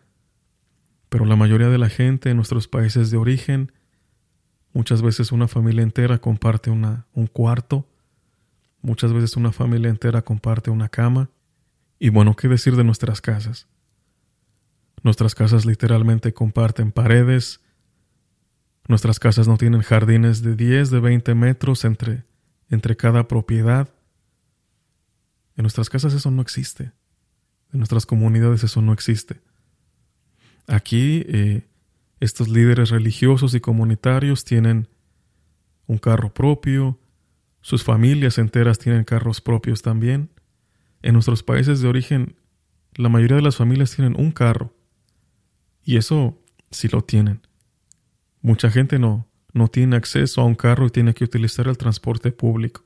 pero 1.08 1.26
la 1.26 1.36
mayoría 1.36 1.68
de 1.68 1.78
la 1.78 1.90
gente 1.90 2.30
en 2.30 2.36
nuestros 2.36 2.68
países 2.68 3.10
de 3.10 3.18
origen 3.18 3.72
Muchas 4.72 5.02
veces 5.02 5.32
una 5.32 5.48
familia 5.48 5.82
entera 5.82 6.18
comparte 6.18 6.70
una, 6.70 7.06
un 7.12 7.26
cuarto. 7.26 7.86
Muchas 8.80 9.12
veces 9.12 9.36
una 9.36 9.52
familia 9.52 9.90
entera 9.90 10.22
comparte 10.22 10.70
una 10.70 10.88
cama. 10.88 11.30
Y 11.98 12.08
bueno, 12.08 12.34
¿qué 12.34 12.48
decir 12.48 12.76
de 12.76 12.84
nuestras 12.84 13.20
casas? 13.20 13.68
Nuestras 15.02 15.34
casas 15.34 15.66
literalmente 15.66 16.32
comparten 16.32 16.90
paredes. 16.90 17.60
Nuestras 18.88 19.18
casas 19.18 19.46
no 19.46 19.56
tienen 19.56 19.82
jardines 19.82 20.42
de 20.42 20.56
10, 20.56 20.90
de 20.90 21.00
20 21.00 21.34
metros 21.34 21.84
entre, 21.84 22.24
entre 22.70 22.96
cada 22.96 23.28
propiedad. 23.28 23.88
En 25.56 25.62
nuestras 25.62 25.90
casas 25.90 26.14
eso 26.14 26.30
no 26.30 26.42
existe. 26.42 26.92
En 27.72 27.78
nuestras 27.78 28.06
comunidades 28.06 28.64
eso 28.64 28.80
no 28.82 28.92
existe. 28.92 29.40
Aquí 30.66 31.24
eh, 31.28 31.66
estos 32.22 32.48
líderes 32.48 32.90
religiosos 32.90 33.52
y 33.52 33.60
comunitarios 33.60 34.44
tienen 34.44 34.86
un 35.88 35.98
carro 35.98 36.32
propio, 36.32 37.00
sus 37.62 37.82
familias 37.82 38.38
enteras 38.38 38.78
tienen 38.78 39.02
carros 39.02 39.40
propios 39.40 39.82
también. 39.82 40.30
En 41.02 41.14
nuestros 41.14 41.42
países 41.42 41.80
de 41.80 41.88
origen, 41.88 42.36
la 42.94 43.08
mayoría 43.08 43.38
de 43.38 43.42
las 43.42 43.56
familias 43.56 43.96
tienen 43.96 44.14
un 44.16 44.30
carro. 44.30 44.72
Y 45.82 45.96
eso 45.96 46.40
sí 46.70 46.86
lo 46.86 47.02
tienen. 47.02 47.40
Mucha 48.40 48.70
gente 48.70 49.00
no, 49.00 49.26
no 49.52 49.66
tiene 49.66 49.96
acceso 49.96 50.42
a 50.42 50.44
un 50.44 50.54
carro 50.54 50.86
y 50.86 50.90
tiene 50.90 51.14
que 51.14 51.24
utilizar 51.24 51.66
el 51.66 51.76
transporte 51.76 52.30
público. 52.30 52.84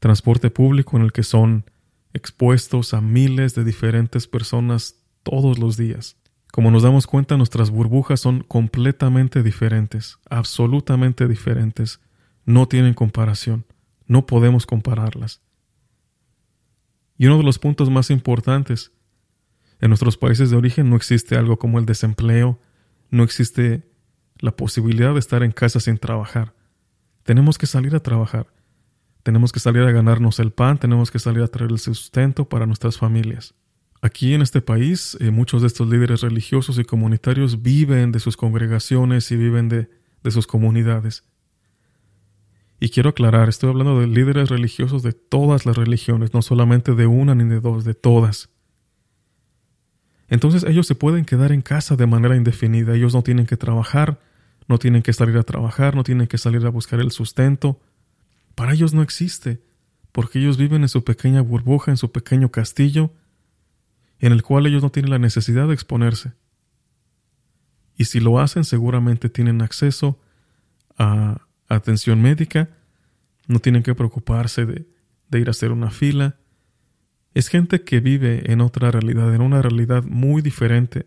Transporte 0.00 0.50
público 0.50 0.98
en 0.98 1.04
el 1.04 1.12
que 1.12 1.22
son 1.22 1.64
expuestos 2.12 2.92
a 2.92 3.00
miles 3.00 3.54
de 3.54 3.64
diferentes 3.64 4.26
personas 4.26 4.96
todos 5.22 5.58
los 5.58 5.78
días. 5.78 6.19
Como 6.52 6.70
nos 6.70 6.82
damos 6.82 7.06
cuenta, 7.06 7.36
nuestras 7.36 7.70
burbujas 7.70 8.20
son 8.20 8.42
completamente 8.42 9.42
diferentes, 9.42 10.18
absolutamente 10.28 11.28
diferentes. 11.28 12.00
No 12.44 12.66
tienen 12.66 12.94
comparación. 12.94 13.64
No 14.06 14.26
podemos 14.26 14.66
compararlas. 14.66 15.40
Y 17.16 17.26
uno 17.26 17.38
de 17.38 17.44
los 17.44 17.58
puntos 17.58 17.90
más 17.90 18.10
importantes, 18.10 18.92
en 19.80 19.90
nuestros 19.90 20.16
países 20.16 20.50
de 20.50 20.56
origen 20.56 20.90
no 20.90 20.96
existe 20.96 21.36
algo 21.36 21.58
como 21.58 21.78
el 21.78 21.86
desempleo, 21.86 22.58
no 23.10 23.22
existe 23.22 23.88
la 24.38 24.56
posibilidad 24.56 25.12
de 25.12 25.20
estar 25.20 25.42
en 25.42 25.52
casa 25.52 25.80
sin 25.80 25.98
trabajar. 25.98 26.54
Tenemos 27.22 27.58
que 27.58 27.66
salir 27.66 27.94
a 27.94 28.00
trabajar. 28.00 28.46
Tenemos 29.22 29.52
que 29.52 29.60
salir 29.60 29.82
a 29.82 29.92
ganarnos 29.92 30.40
el 30.40 30.50
pan, 30.50 30.78
tenemos 30.78 31.10
que 31.10 31.18
salir 31.18 31.42
a 31.42 31.48
traer 31.48 31.70
el 31.70 31.78
sustento 31.78 32.48
para 32.48 32.66
nuestras 32.66 32.96
familias. 32.96 33.54
Aquí 34.02 34.32
en 34.32 34.40
este 34.40 34.62
país, 34.62 35.16
eh, 35.20 35.30
muchos 35.30 35.60
de 35.60 35.66
estos 35.66 35.88
líderes 35.88 36.22
religiosos 36.22 36.78
y 36.78 36.84
comunitarios 36.84 37.62
viven 37.62 38.12
de 38.12 38.20
sus 38.20 38.36
congregaciones 38.36 39.30
y 39.30 39.36
viven 39.36 39.68
de, 39.68 39.90
de 40.22 40.30
sus 40.30 40.46
comunidades. 40.46 41.24
Y 42.80 42.88
quiero 42.88 43.10
aclarar, 43.10 43.50
estoy 43.50 43.68
hablando 43.68 44.00
de 44.00 44.06
líderes 44.06 44.48
religiosos 44.48 45.02
de 45.02 45.12
todas 45.12 45.66
las 45.66 45.76
religiones, 45.76 46.32
no 46.32 46.40
solamente 46.40 46.94
de 46.94 47.06
una 47.06 47.34
ni 47.34 47.44
de 47.44 47.60
dos, 47.60 47.84
de 47.84 47.92
todas. 47.92 48.48
Entonces 50.30 50.64
ellos 50.64 50.86
se 50.86 50.94
pueden 50.94 51.26
quedar 51.26 51.52
en 51.52 51.60
casa 51.60 51.94
de 51.96 52.06
manera 52.06 52.36
indefinida, 52.36 52.94
ellos 52.94 53.12
no 53.14 53.22
tienen 53.22 53.44
que 53.44 53.58
trabajar, 53.58 54.20
no 54.66 54.78
tienen 54.78 55.02
que 55.02 55.12
salir 55.12 55.36
a 55.36 55.42
trabajar, 55.42 55.94
no 55.94 56.04
tienen 56.04 56.26
que 56.26 56.38
salir 56.38 56.64
a 56.64 56.70
buscar 56.70 57.00
el 57.00 57.10
sustento. 57.10 57.80
Para 58.54 58.72
ellos 58.72 58.94
no 58.94 59.02
existe, 59.02 59.60
porque 60.12 60.38
ellos 60.38 60.56
viven 60.56 60.82
en 60.82 60.88
su 60.88 61.04
pequeña 61.04 61.42
burbuja, 61.42 61.90
en 61.90 61.98
su 61.98 62.12
pequeño 62.12 62.50
castillo, 62.50 63.10
en 64.20 64.32
el 64.32 64.42
cual 64.42 64.66
ellos 64.66 64.82
no 64.82 64.90
tienen 64.90 65.10
la 65.10 65.18
necesidad 65.18 65.66
de 65.66 65.74
exponerse. 65.74 66.32
Y 67.96 68.04
si 68.04 68.20
lo 68.20 68.38
hacen, 68.38 68.64
seguramente 68.64 69.28
tienen 69.28 69.62
acceso 69.62 70.20
a 70.98 71.40
atención 71.68 72.20
médica, 72.20 72.68
no 73.46 73.58
tienen 73.58 73.82
que 73.82 73.94
preocuparse 73.94 74.66
de, 74.66 74.86
ir 75.38 75.48
a 75.48 75.50
hacer 75.50 75.72
una 75.72 75.90
fila. 75.90 76.36
Es 77.34 77.48
gente 77.48 77.82
que 77.82 78.00
vive 78.00 78.52
en 78.52 78.60
otra 78.60 78.90
realidad, 78.90 79.34
en 79.34 79.40
una 79.40 79.62
realidad 79.62 80.04
muy 80.04 80.42
diferente 80.42 81.06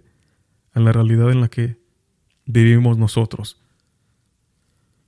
a 0.74 0.79
la 0.79 0.91
realidad 0.91 1.32
en 1.32 1.41
la 1.41 1.48
que 1.50 1.77
vivimos 2.46 2.98
nosotros. 2.98 3.62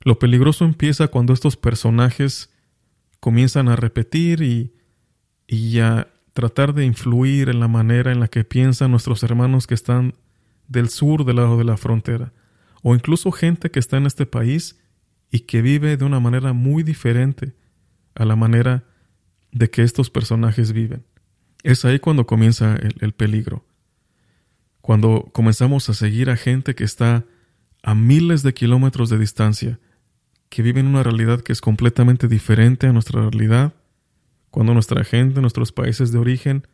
Lo 0.01 0.19
peligroso 0.19 0.65
empieza 0.65 1.07
cuando 1.07 1.33
estos 1.33 1.57
personajes 1.57 2.51
comienzan 3.19 3.69
a 3.69 3.75
repetir 3.75 4.41
y, 4.41 4.73
y 5.47 5.71
ya 5.71 6.07
tratar 6.35 6.73
de 6.73 6.83
influir 6.83 7.47
en 7.47 7.61
la 7.61 7.69
manera 7.69 8.11
en 8.11 8.19
la 8.19 8.27
que 8.27 8.43
piensan 8.43 8.91
nuestros 8.91 9.23
hermanos 9.23 9.67
que 9.67 9.73
están 9.73 10.15
del 10.67 10.89
sur 10.89 11.23
del 11.23 11.37
lado 11.37 11.57
de 11.57 11.63
la 11.63 11.77
frontera, 11.77 12.33
o 12.83 12.93
incluso 12.93 13.31
gente 13.31 13.71
que 13.71 13.79
está 13.79 13.95
en 13.95 14.05
este 14.05 14.25
país 14.25 14.77
y 15.31 15.39
que 15.39 15.61
vive 15.61 15.95
de 15.95 16.03
una 16.03 16.19
manera 16.19 16.51
muy 16.51 16.83
diferente 16.83 17.55
a 18.15 18.25
la 18.25 18.35
manera 18.35 18.83
de 19.53 19.69
que 19.69 19.81
estos 19.81 20.09
personajes 20.09 20.73
viven. 20.73 21.05
Es 21.63 21.85
ahí 21.85 21.99
cuando 21.99 22.27
comienza 22.27 22.75
el, 22.75 22.95
el 22.99 23.13
peligro. 23.13 23.65
Cuando 24.81 25.29
comenzamos 25.31 25.87
a 25.87 25.93
seguir 25.93 26.29
a 26.29 26.35
gente 26.35 26.75
que 26.75 26.83
está 26.83 27.23
a 27.81 27.95
miles 27.95 28.43
de 28.43 28.53
kilómetros 28.53 29.09
de 29.09 29.17
distancia, 29.17 29.79
que 30.49 30.61
vive 30.61 30.81
en 30.81 30.87
una 30.87 31.01
realidad 31.01 31.39
que 31.39 31.53
es 31.53 31.61
completamente 31.61 32.27
diferente 32.27 32.87
a 32.87 32.91
nuestra 32.91 33.21
realidad, 33.21 33.73
cuando 34.55 34.73
nuestra 34.73 35.03
gente, 35.03 35.41
nuestros 35.41 35.73
países 35.73 36.13
de 36.13 36.17
origen, 36.17 36.65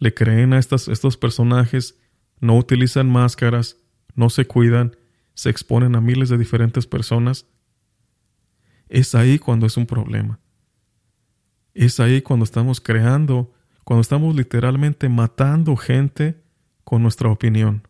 le 0.00 0.12
creen 0.12 0.52
a 0.52 0.58
estos 0.58 1.16
personajes, 1.16 2.00
no 2.40 2.58
utilizan 2.58 3.08
máscaras, 3.08 3.76
no 4.16 4.28
se 4.28 4.48
cuidan, 4.48 4.96
se 5.32 5.48
exponen 5.48 5.94
a 5.94 6.00
miles 6.00 6.30
de 6.30 6.36
diferentes 6.36 6.88
personas, 6.88 7.46
es 8.88 9.14
ahí 9.14 9.38
cuando 9.38 9.66
es 9.66 9.76
un 9.76 9.86
problema. 9.86 10.40
Es 11.74 12.00
ahí 12.00 12.22
cuando 12.22 12.42
estamos 12.42 12.80
creando, 12.80 13.52
cuando 13.84 14.00
estamos 14.00 14.34
literalmente 14.34 15.08
matando 15.08 15.76
gente 15.76 16.42
con 16.82 17.04
nuestra 17.04 17.30
opinión. 17.30 17.86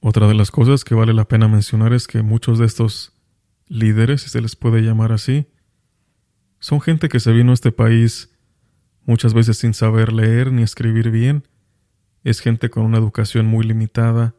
Otra 0.00 0.26
de 0.26 0.32
las 0.32 0.50
cosas 0.50 0.84
que 0.84 0.94
vale 0.94 1.12
la 1.12 1.28
pena 1.28 1.48
mencionar 1.48 1.92
es 1.92 2.06
que 2.06 2.22
muchos 2.22 2.58
de 2.58 2.64
estos 2.64 3.12
líderes, 3.66 4.22
si 4.22 4.30
se 4.30 4.40
les 4.40 4.56
puede 4.56 4.80
llamar 4.80 5.12
así, 5.12 5.48
son 6.58 6.80
gente 6.80 7.08
que 7.08 7.20
se 7.20 7.32
vino 7.32 7.50
a 7.50 7.54
este 7.54 7.72
país 7.72 8.30
muchas 9.04 9.34
veces 9.34 9.58
sin 9.58 9.72
saber 9.72 10.12
leer 10.12 10.52
ni 10.52 10.62
escribir 10.62 11.10
bien. 11.10 11.46
Es 12.24 12.40
gente 12.40 12.70
con 12.70 12.84
una 12.84 12.98
educación 12.98 13.46
muy 13.46 13.64
limitada 13.64 14.34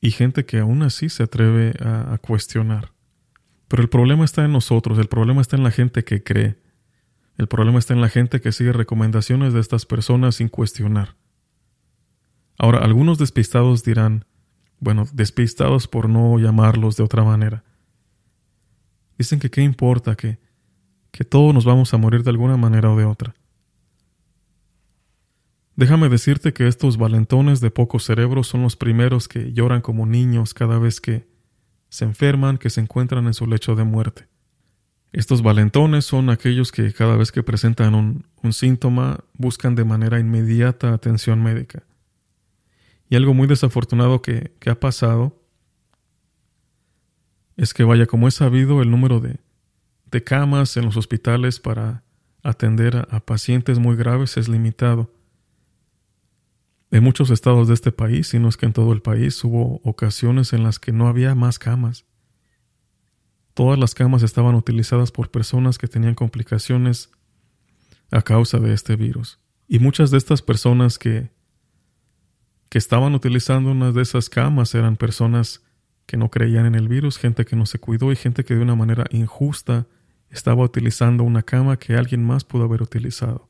y 0.00 0.10
gente 0.10 0.44
que 0.44 0.58
aún 0.58 0.82
así 0.82 1.08
se 1.08 1.22
atreve 1.22 1.74
a, 1.80 2.18
cuestionar. 2.18 2.92
Pero 3.68 3.82
el 3.82 3.88
problema 3.88 4.24
está 4.24 4.44
en 4.44 4.52
nosotros, 4.52 4.98
el 4.98 5.06
problema 5.06 5.40
está 5.40 5.56
en 5.56 5.62
la 5.62 5.70
gente 5.70 6.04
que 6.04 6.22
cree. 6.22 6.58
El 7.38 7.46
problema 7.46 7.78
está 7.78 7.94
en 7.94 8.00
la 8.00 8.08
gente 8.08 8.40
que 8.40 8.52
sigue 8.52 8.72
recomendaciones 8.72 9.54
de 9.54 9.60
estas 9.60 9.86
personas 9.86 10.34
sin 10.36 10.48
cuestionar. 10.48 11.16
Ahora, 12.58 12.80
algunos 12.80 13.18
despistados 13.18 13.84
dirán, 13.84 14.26
bueno, 14.80 15.06
despistados 15.12 15.86
por 15.86 16.08
no 16.08 16.38
llamarlos 16.38 16.96
de 16.96 17.04
otra 17.04 17.22
manera. 17.22 17.64
Dicen 19.16 19.38
que 19.38 19.50
qué 19.50 19.62
importa, 19.62 20.16
que, 20.16 20.38
que 21.12 21.24
todos 21.24 21.54
nos 21.54 21.64
vamos 21.64 21.94
a 21.94 21.98
morir 21.98 22.24
de 22.24 22.30
alguna 22.30 22.56
manera 22.56 22.90
o 22.90 22.96
de 22.96 23.04
otra. 23.04 23.34
Déjame 25.76 26.08
decirte 26.08 26.52
que 26.52 26.66
estos 26.66 26.96
valentones 26.96 27.60
de 27.60 27.70
pocos 27.70 28.04
cerebros 28.04 28.48
son 28.48 28.62
los 28.62 28.76
primeros 28.76 29.28
que 29.28 29.52
lloran 29.52 29.80
como 29.80 30.06
niños 30.06 30.52
cada 30.54 30.78
vez 30.78 31.00
que 31.00 31.26
se 31.88 32.04
enferman, 32.04 32.58
que 32.58 32.70
se 32.70 32.80
encuentran 32.80 33.26
en 33.26 33.34
su 33.34 33.46
lecho 33.46 33.74
de 33.74 33.84
muerte. 33.84 34.28
Estos 35.12 35.42
valentones 35.42 36.06
son 36.06 36.30
aquellos 36.30 36.72
que 36.72 36.92
cada 36.94 37.16
vez 37.16 37.32
que 37.32 37.42
presentan 37.42 37.94
un, 37.94 38.52
síntoma 38.52 39.20
buscan 39.34 39.74
de 39.74 39.84
manera 39.84 40.18
inmediata 40.18 40.94
atención 40.94 41.42
médica. 41.42 41.82
Y 43.10 43.16
algo 43.16 43.34
muy 43.34 43.46
desafortunado 43.46 44.22
que, 44.22 44.52
ha 44.66 44.74
pasado 44.74 45.38
es 47.58 47.74
que 47.74 47.84
vaya, 47.84 48.06
como 48.06 48.26
es 48.26 48.34
sabido, 48.34 48.80
el 48.80 48.90
número 48.90 49.20
de, 49.20 49.38
de 50.12 50.22
camas 50.22 50.76
en 50.76 50.84
los 50.84 50.96
hospitales 50.96 51.58
para 51.58 52.04
atender 52.42 53.08
a, 53.10 53.20
pacientes 53.20 53.78
muy 53.78 53.96
graves 53.96 54.36
es 54.36 54.48
limitado. 54.48 55.10
En 56.90 57.02
muchos 57.02 57.30
estados 57.30 57.68
de 57.68 57.74
este 57.74 57.90
país, 57.90 58.28
si 58.28 58.38
no 58.38 58.48
es 58.48 58.58
que 58.58 58.66
en 58.66 58.74
todo 58.74 58.92
el 58.92 59.00
país, 59.00 59.42
hubo 59.42 59.80
ocasiones 59.82 60.52
en 60.52 60.62
las 60.62 60.78
que 60.78 60.92
no 60.92 61.08
había 61.08 61.34
más 61.34 61.58
camas. 61.58 62.04
Todas 63.54 63.78
las 63.78 63.94
camas 63.94 64.22
estaban 64.22 64.54
utilizadas 64.54 65.10
por 65.10 65.30
personas 65.30 65.78
que 65.78 65.88
tenían 65.88 66.14
complicaciones 66.14 67.10
a 68.10 68.20
causa 68.20 68.58
de 68.58 68.74
este 68.74 68.96
virus. 68.96 69.38
Y 69.66 69.78
muchas 69.78 70.10
de 70.10 70.18
estas 70.18 70.42
personas 70.42 70.98
que, 70.98 71.30
que 72.68 72.76
estaban 72.76 73.14
utilizando 73.14 73.70
una 73.70 73.92
de 73.92 74.02
esas 74.02 74.28
camas 74.28 74.74
eran 74.74 74.96
personas 74.96 75.62
que 76.04 76.18
no 76.18 76.30
creían 76.30 76.66
en 76.66 76.74
el 76.74 76.88
virus, 76.88 77.16
gente 77.16 77.46
que 77.46 77.56
no 77.56 77.64
se 77.64 77.78
cuidó 77.78 78.12
y 78.12 78.16
gente 78.16 78.44
que 78.44 78.54
de 78.54 78.60
una 78.60 78.74
manera 78.74 79.06
injusta 79.10 79.86
estaba 80.32 80.64
utilizando 80.64 81.22
una 81.22 81.42
cama 81.42 81.78
que 81.78 81.94
alguien 81.94 82.24
más 82.24 82.44
pudo 82.44 82.64
haber 82.64 82.82
utilizado. 82.82 83.48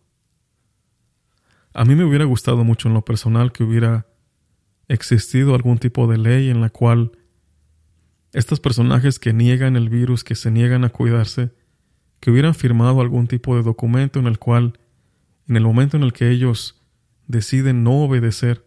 A 1.73 1.85
mí 1.85 1.95
me 1.95 2.05
hubiera 2.05 2.25
gustado 2.25 2.65
mucho 2.65 2.89
en 2.89 2.95
lo 2.95 3.05
personal 3.05 3.53
que 3.53 3.63
hubiera 3.63 4.07
existido 4.89 5.55
algún 5.55 5.79
tipo 5.79 6.07
de 6.07 6.19
ley 6.19 6.51
en 6.51 6.61
la 6.61 6.69
cual 6.69 7.13
estos 8.33 8.61
personajes 8.61 9.19
que 9.19 9.33
niegan 9.33 9.77
el 9.77 9.89
virus, 9.89 10.25
que 10.25 10.35
se 10.35 10.51
niegan 10.51 10.85
a 10.85 10.91
cuidarse, 10.91 11.53
que 12.21 12.31
hubieran 12.31 12.55
firmado 12.55 13.01
algún 13.01 13.27
tipo 13.27 13.57
de 13.57 13.63
documento 13.63 14.19
en 14.19 14.27
el 14.27 14.39
cual, 14.39 14.79
en 15.49 15.57
el 15.57 15.63
momento 15.63 15.97
en 15.97 16.03
el 16.03 16.13
que 16.13 16.31
ellos 16.31 16.83
deciden 17.27 17.85
no 17.85 18.03
obedecer 18.03 18.67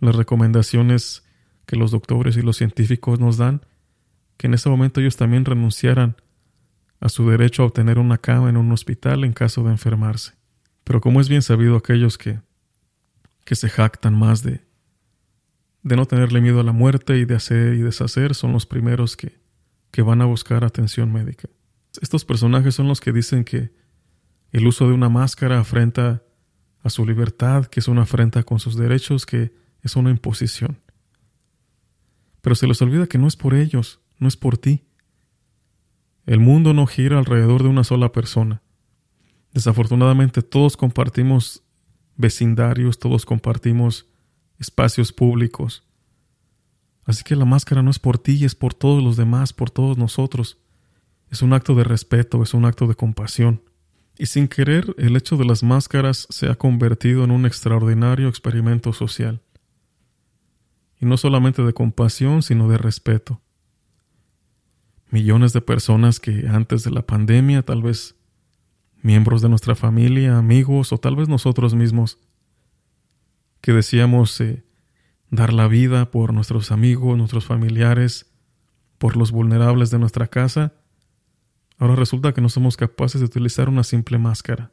las 0.00 0.16
recomendaciones 0.16 1.24
que 1.66 1.76
los 1.76 1.90
doctores 1.90 2.36
y 2.36 2.42
los 2.42 2.56
científicos 2.56 3.20
nos 3.20 3.36
dan, 3.36 3.66
que 4.38 4.46
en 4.46 4.54
ese 4.54 4.70
momento 4.70 5.00
ellos 5.00 5.16
también 5.16 5.44
renunciaran 5.44 6.16
a 7.00 7.08
su 7.08 7.28
derecho 7.28 7.62
a 7.62 7.66
obtener 7.66 7.98
una 7.98 8.18
cama 8.18 8.50
en 8.50 8.56
un 8.56 8.70
hospital 8.72 9.24
en 9.24 9.32
caso 9.32 9.62
de 9.64 9.70
enfermarse. 9.70 10.34
Pero 10.84 11.00
como 11.00 11.20
es 11.20 11.28
bien 11.28 11.42
sabido 11.42 11.76
aquellos 11.76 12.18
que, 12.18 12.40
que 13.44 13.56
se 13.56 13.68
jactan 13.68 14.18
más 14.18 14.42
de, 14.42 14.64
de 15.82 15.96
no 15.96 16.06
tenerle 16.06 16.40
miedo 16.40 16.60
a 16.60 16.64
la 16.64 16.72
muerte 16.72 17.18
y 17.18 17.24
de 17.24 17.34
hacer 17.34 17.74
y 17.74 17.78
deshacer 17.78 18.34
son 18.34 18.52
los 18.52 18.66
primeros 18.66 19.16
que, 19.16 19.40
que 19.90 20.02
van 20.02 20.20
a 20.20 20.26
buscar 20.26 20.64
atención 20.64 21.12
médica. 21.12 21.48
Estos 22.00 22.24
personajes 22.24 22.74
son 22.74 22.86
los 22.86 23.00
que 23.00 23.12
dicen 23.12 23.44
que 23.44 23.72
el 24.52 24.66
uso 24.66 24.86
de 24.86 24.94
una 24.94 25.08
máscara 25.08 25.58
afrenta 25.58 26.22
a 26.82 26.90
su 26.90 27.04
libertad, 27.06 27.66
que 27.66 27.80
es 27.80 27.88
una 27.88 28.02
afrenta 28.02 28.42
con 28.42 28.58
sus 28.58 28.76
derechos, 28.76 29.26
que 29.26 29.52
es 29.82 29.96
una 29.96 30.10
imposición. 30.10 30.80
Pero 32.40 32.54
se 32.54 32.66
les 32.66 32.80
olvida 32.82 33.06
que 33.06 33.18
no 33.18 33.26
es 33.26 33.36
por 33.36 33.54
ellos, 33.54 34.00
no 34.18 34.28
es 34.28 34.36
por 34.36 34.58
ti. 34.58 34.84
El 36.26 36.40
mundo 36.40 36.74
no 36.74 36.86
gira 36.86 37.18
alrededor 37.18 37.62
de 37.62 37.68
una 37.68 37.84
sola 37.84 38.12
persona. 38.12 38.62
Desafortunadamente 39.52 40.42
todos 40.42 40.76
compartimos 40.76 41.62
vecindarios, 42.16 42.98
todos 42.98 43.24
compartimos 43.24 44.06
espacios 44.58 45.12
públicos. 45.12 45.82
Así 47.04 47.24
que 47.24 47.34
la 47.34 47.44
máscara 47.44 47.82
no 47.82 47.90
es 47.90 47.98
por 47.98 48.18
ti, 48.18 48.44
es 48.44 48.54
por 48.54 48.74
todos 48.74 49.02
los 49.02 49.16
demás, 49.16 49.52
por 49.52 49.70
todos 49.70 49.96
nosotros. 49.98 50.58
Es 51.30 51.42
un 51.42 51.52
acto 51.52 51.74
de 51.74 51.84
respeto, 51.84 52.42
es 52.42 52.54
un 52.54 52.64
acto 52.64 52.86
de 52.86 52.94
compasión. 52.94 53.62
Y 54.18 54.26
sin 54.26 54.48
querer, 54.48 54.94
el 54.98 55.16
hecho 55.16 55.36
de 55.36 55.46
las 55.46 55.62
máscaras 55.62 56.26
se 56.28 56.48
ha 56.48 56.54
convertido 56.56 57.24
en 57.24 57.30
un 57.30 57.46
extraordinario 57.46 58.28
experimento 58.28 58.92
social. 58.92 59.40
Y 61.00 61.06
no 61.06 61.16
solamente 61.16 61.62
de 61.62 61.72
compasión, 61.72 62.42
sino 62.42 62.68
de 62.68 62.76
respeto. 62.76 63.40
Millones 65.10 65.52
de 65.52 65.60
personas 65.60 66.20
que 66.20 66.46
antes 66.48 66.84
de 66.84 66.90
la 66.90 67.02
pandemia, 67.02 67.62
tal 67.62 67.82
vez 67.82 68.14
miembros 69.02 69.42
de 69.42 69.48
nuestra 69.48 69.74
familia, 69.74 70.38
amigos 70.38 70.92
o 70.92 70.98
tal 70.98 71.16
vez 71.16 71.28
nosotros 71.28 71.74
mismos, 71.74 72.18
que 73.60 73.72
decíamos 73.72 74.40
eh, 74.40 74.64
dar 75.30 75.52
la 75.52 75.68
vida 75.68 76.10
por 76.10 76.32
nuestros 76.32 76.70
amigos, 76.70 77.16
nuestros 77.16 77.44
familiares, 77.44 78.30
por 78.98 79.16
los 79.16 79.32
vulnerables 79.32 79.90
de 79.90 79.98
nuestra 79.98 80.26
casa, 80.26 80.74
ahora 81.78 81.96
resulta 81.96 82.32
que 82.32 82.40
no 82.40 82.48
somos 82.48 82.76
capaces 82.76 83.20
de 83.20 83.26
utilizar 83.26 83.68
una 83.68 83.82
simple 83.82 84.18
máscara. 84.18 84.72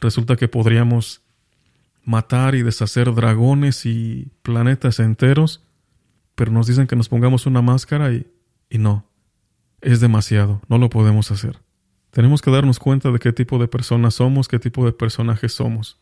Resulta 0.00 0.36
que 0.36 0.48
podríamos 0.48 1.22
matar 2.04 2.54
y 2.54 2.62
deshacer 2.62 3.12
dragones 3.14 3.84
y 3.84 4.30
planetas 4.42 5.00
enteros, 5.00 5.64
pero 6.36 6.52
nos 6.52 6.68
dicen 6.68 6.86
que 6.86 6.96
nos 6.96 7.08
pongamos 7.08 7.46
una 7.46 7.62
máscara 7.62 8.12
y, 8.12 8.26
y 8.70 8.78
no, 8.78 9.06
es 9.80 10.00
demasiado, 10.00 10.62
no 10.68 10.78
lo 10.78 10.90
podemos 10.90 11.30
hacer. 11.30 11.60
Tenemos 12.10 12.40
que 12.40 12.50
darnos 12.50 12.78
cuenta 12.78 13.10
de 13.10 13.18
qué 13.18 13.32
tipo 13.32 13.58
de 13.58 13.68
personas 13.68 14.14
somos, 14.14 14.48
qué 14.48 14.58
tipo 14.58 14.86
de 14.86 14.92
personajes 14.92 15.52
somos. 15.52 16.00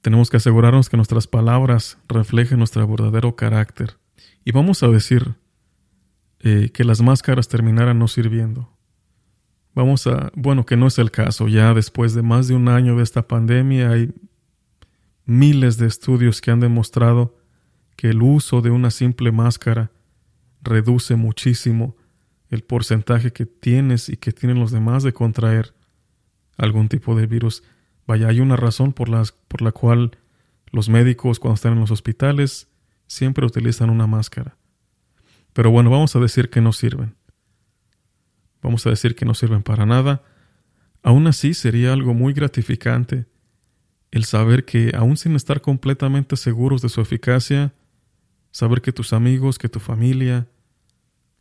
Tenemos 0.00 0.30
que 0.30 0.36
asegurarnos 0.36 0.88
que 0.88 0.96
nuestras 0.96 1.26
palabras 1.26 1.98
reflejen 2.08 2.58
nuestro 2.58 2.86
verdadero 2.86 3.34
carácter. 3.34 3.96
Y 4.44 4.52
vamos 4.52 4.82
a 4.82 4.88
decir 4.88 5.34
eh, 6.40 6.70
que 6.72 6.84
las 6.84 7.00
máscaras 7.00 7.48
terminaran 7.48 7.98
no 7.98 8.06
sirviendo. 8.06 8.70
Vamos 9.74 10.06
a, 10.06 10.30
bueno, 10.36 10.66
que 10.66 10.76
no 10.76 10.86
es 10.86 10.98
el 10.98 11.10
caso. 11.10 11.48
Ya 11.48 11.74
después 11.74 12.14
de 12.14 12.22
más 12.22 12.46
de 12.48 12.54
un 12.54 12.68
año 12.68 12.96
de 12.96 13.02
esta 13.02 13.26
pandemia 13.26 13.90
hay 13.90 14.12
miles 15.24 15.78
de 15.78 15.86
estudios 15.86 16.40
que 16.40 16.50
han 16.50 16.60
demostrado 16.60 17.36
que 17.96 18.10
el 18.10 18.22
uso 18.22 18.60
de 18.60 18.70
una 18.70 18.90
simple 18.90 19.32
máscara 19.32 19.90
reduce 20.62 21.16
muchísimo 21.16 21.96
el 22.54 22.62
porcentaje 22.62 23.32
que 23.32 23.46
tienes 23.46 24.08
y 24.08 24.16
que 24.16 24.32
tienen 24.32 24.60
los 24.60 24.70
demás 24.70 25.02
de 25.02 25.12
contraer 25.12 25.74
algún 26.56 26.88
tipo 26.88 27.14
de 27.16 27.26
virus. 27.26 27.62
Vaya, 28.06 28.28
hay 28.28 28.40
una 28.40 28.56
razón 28.56 28.92
por, 28.92 29.08
por 29.48 29.62
la 29.62 29.72
cual 29.72 30.18
los 30.70 30.88
médicos 30.88 31.38
cuando 31.38 31.54
están 31.54 31.74
en 31.74 31.80
los 31.80 31.90
hospitales 31.90 32.68
siempre 33.06 33.46
utilizan 33.46 33.90
una 33.90 34.06
máscara. 34.06 34.56
Pero 35.52 35.70
bueno, 35.70 35.90
vamos 35.90 36.14
a 36.16 36.20
decir 36.20 36.50
que 36.50 36.60
no 36.60 36.72
sirven. 36.72 37.14
Vamos 38.62 38.86
a 38.86 38.90
decir 38.90 39.14
que 39.14 39.24
no 39.24 39.34
sirven 39.34 39.62
para 39.62 39.86
nada. 39.86 40.22
Aún 41.02 41.26
así 41.26 41.54
sería 41.54 41.92
algo 41.92 42.14
muy 42.14 42.32
gratificante 42.32 43.26
el 44.10 44.24
saber 44.24 44.64
que, 44.64 44.92
aún 44.96 45.16
sin 45.16 45.34
estar 45.34 45.60
completamente 45.60 46.36
seguros 46.36 46.82
de 46.82 46.88
su 46.88 47.00
eficacia, 47.00 47.74
saber 48.52 48.80
que 48.80 48.92
tus 48.92 49.12
amigos, 49.12 49.58
que 49.58 49.68
tu 49.68 49.80
familia, 49.80 50.46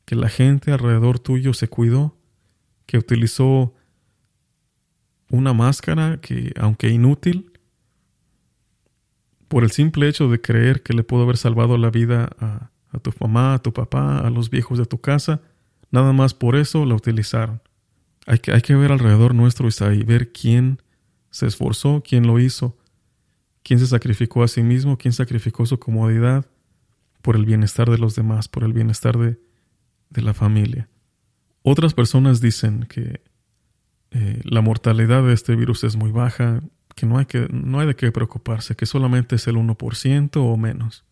que 0.05 0.15
la 0.15 0.29
gente 0.29 0.71
alrededor 0.71 1.19
tuyo 1.19 1.53
se 1.53 1.67
cuidó, 1.67 2.17
que 2.85 2.97
utilizó 2.97 3.73
una 5.29 5.53
máscara 5.53 6.19
que, 6.21 6.53
aunque 6.59 6.89
inútil, 6.89 7.51
por 9.47 9.63
el 9.63 9.71
simple 9.71 10.07
hecho 10.07 10.29
de 10.29 10.41
creer 10.41 10.83
que 10.83 10.93
le 10.93 11.03
pudo 11.03 11.23
haber 11.23 11.37
salvado 11.37 11.77
la 11.77 11.89
vida 11.89 12.29
a, 12.39 12.71
tu 12.99 13.11
mamá, 13.19 13.55
a 13.55 13.59
tu 13.59 13.73
papá, 13.73 14.19
a 14.19 14.29
los 14.29 14.49
viejos 14.49 14.77
de 14.77 14.85
tu 14.85 14.99
casa, 14.99 15.41
nada 15.91 16.13
más 16.13 16.33
por 16.33 16.55
eso 16.55 16.85
la 16.85 16.95
utilizaron. 16.95 17.61
Hay 18.25 18.39
que, 18.39 18.51
hay 18.51 18.61
que 18.61 18.75
ver 18.75 18.91
alrededor 18.91 19.35
nuestro 19.35 19.67
y 19.93 20.03
ver 20.03 20.31
quién 20.31 20.81
se 21.29 21.45
esforzó, 21.45 22.03
quién 22.07 22.27
lo 22.27 22.39
hizo, 22.39 22.77
quién 23.63 23.79
se 23.79 23.87
sacrificó 23.87 24.43
a 24.43 24.47
sí 24.47 24.63
mismo, 24.63 24.97
quién 24.97 25.13
sacrificó 25.13 25.65
su 25.65 25.79
comodidad 25.79 26.45
por 27.21 27.35
el 27.35 27.45
bienestar 27.45 27.89
de 27.89 27.97
los 27.97 28.15
demás, 28.15 28.47
por 28.47 28.63
el 28.63 28.73
bienestar 28.73 29.17
de, 29.17 29.39
de 30.13 30.21
la 30.21 30.34
familia. 30.34 30.89
Otras 31.63 31.93
personas 31.93 32.39
dicen 32.39 32.86
que 32.88 33.21
eh, 34.12 34.41
la 34.43 34.62
mortalidad 34.62 35.23
de 35.23 35.34
este 35.34 35.56
virus 35.56 35.84
es 35.84 35.95
muy 35.95 36.12
baja, 36.12 36.62
que 36.95 37.06
no 37.06 37.17
hay, 37.17 37.26
que, 37.26 37.47
no 37.52 37.80
hay 37.80 37.88
de 37.88 37.95
qué 37.95 38.12
preocuparse, 38.12 38.76
que 38.76 38.86
solamente 38.86 39.36
es 39.36 39.47
el 39.47 39.56
1% 39.56 40.30
o 40.36 40.58
menos. 40.58 41.04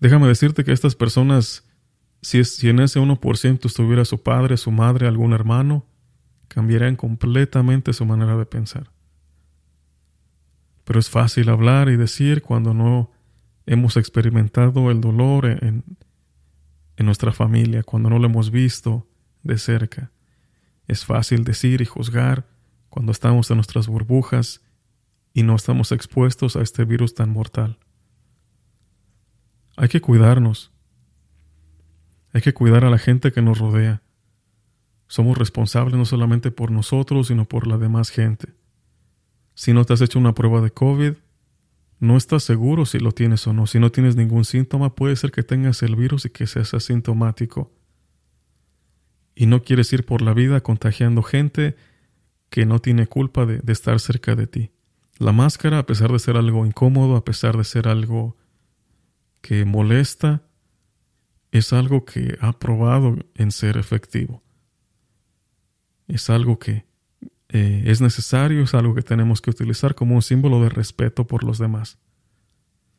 Déjame 0.00 0.28
decirte 0.28 0.64
que 0.64 0.72
estas 0.72 0.94
personas, 0.94 1.66
si, 2.20 2.44
si 2.44 2.68
en 2.68 2.80
ese 2.80 3.00
1% 3.00 3.64
estuviera 3.64 4.04
su 4.04 4.22
padre, 4.22 4.58
su 4.58 4.70
madre, 4.70 5.06
algún 5.06 5.32
hermano, 5.32 5.86
cambiarían 6.48 6.96
completamente 6.96 7.94
su 7.94 8.04
manera 8.04 8.36
de 8.36 8.44
pensar. 8.44 8.90
Pero 10.84 11.00
es 11.00 11.08
fácil 11.08 11.48
hablar 11.48 11.88
y 11.88 11.96
decir 11.96 12.42
cuando 12.42 12.74
no 12.74 13.10
hemos 13.64 13.96
experimentado 13.96 14.90
el 14.90 15.00
dolor 15.00 15.46
en, 15.46 15.82
en 16.96 17.06
nuestra 17.06 17.32
familia 17.32 17.82
cuando 17.82 18.10
no 18.10 18.18
lo 18.18 18.26
hemos 18.26 18.50
visto 18.50 19.06
de 19.42 19.58
cerca. 19.58 20.10
Es 20.86 21.04
fácil 21.04 21.44
decir 21.44 21.80
y 21.80 21.84
juzgar 21.84 22.46
cuando 22.88 23.12
estamos 23.12 23.50
en 23.50 23.56
nuestras 23.56 23.86
burbujas 23.86 24.62
y 25.32 25.42
no 25.42 25.54
estamos 25.54 25.92
expuestos 25.92 26.56
a 26.56 26.62
este 26.62 26.84
virus 26.84 27.14
tan 27.14 27.30
mortal. 27.30 27.78
Hay 29.76 29.88
que 29.88 30.00
cuidarnos. 30.00 30.72
Hay 32.32 32.40
que 32.40 32.54
cuidar 32.54 32.84
a 32.84 32.90
la 32.90 32.98
gente 32.98 33.32
que 33.32 33.42
nos 33.42 33.58
rodea. 33.58 34.02
Somos 35.08 35.36
responsables 35.36 35.96
no 35.96 36.04
solamente 36.04 36.50
por 36.50 36.70
nosotros, 36.70 37.28
sino 37.28 37.44
por 37.44 37.66
la 37.66 37.78
demás 37.78 38.10
gente. 38.10 38.54
Si 39.54 39.72
no 39.72 39.84
te 39.84 39.92
has 39.92 40.00
hecho 40.00 40.18
una 40.18 40.34
prueba 40.34 40.60
de 40.60 40.70
COVID, 40.70 41.14
no 41.98 42.16
estás 42.16 42.42
seguro 42.42 42.84
si 42.84 42.98
lo 42.98 43.12
tienes 43.12 43.46
o 43.46 43.52
no. 43.52 43.66
Si 43.66 43.78
no 43.78 43.90
tienes 43.90 44.16
ningún 44.16 44.44
síntoma, 44.44 44.94
puede 44.94 45.16
ser 45.16 45.32
que 45.32 45.42
tengas 45.42 45.82
el 45.82 45.96
virus 45.96 46.26
y 46.26 46.30
que 46.30 46.46
seas 46.46 46.74
asintomático. 46.74 47.72
Y 49.34 49.46
no 49.46 49.62
quieres 49.62 49.92
ir 49.92 50.04
por 50.04 50.22
la 50.22 50.34
vida 50.34 50.62
contagiando 50.62 51.22
gente 51.22 51.76
que 52.50 52.66
no 52.66 52.78
tiene 52.78 53.06
culpa 53.06 53.46
de, 53.46 53.58
de 53.58 53.72
estar 53.72 53.98
cerca 54.00 54.34
de 54.34 54.46
ti. 54.46 54.70
La 55.18 55.32
máscara, 55.32 55.78
a 55.78 55.86
pesar 55.86 56.12
de 56.12 56.18
ser 56.18 56.36
algo 56.36 56.66
incómodo, 56.66 57.16
a 57.16 57.24
pesar 57.24 57.56
de 57.56 57.64
ser 57.64 57.88
algo 57.88 58.36
que 59.40 59.64
molesta, 59.64 60.42
es 61.50 61.72
algo 61.72 62.04
que 62.04 62.36
ha 62.40 62.52
probado 62.58 63.16
en 63.34 63.50
ser 63.50 63.78
efectivo. 63.78 64.42
Es 66.08 66.28
algo 66.28 66.58
que 66.58 66.84
eh, 67.48 67.84
es 67.86 68.00
necesario, 68.00 68.62
es 68.62 68.74
algo 68.74 68.94
que 68.94 69.02
tenemos 69.02 69.40
que 69.40 69.50
utilizar 69.50 69.94
como 69.94 70.14
un 70.14 70.22
símbolo 70.22 70.60
de 70.62 70.68
respeto 70.68 71.26
por 71.26 71.44
los 71.44 71.58
demás. 71.58 71.98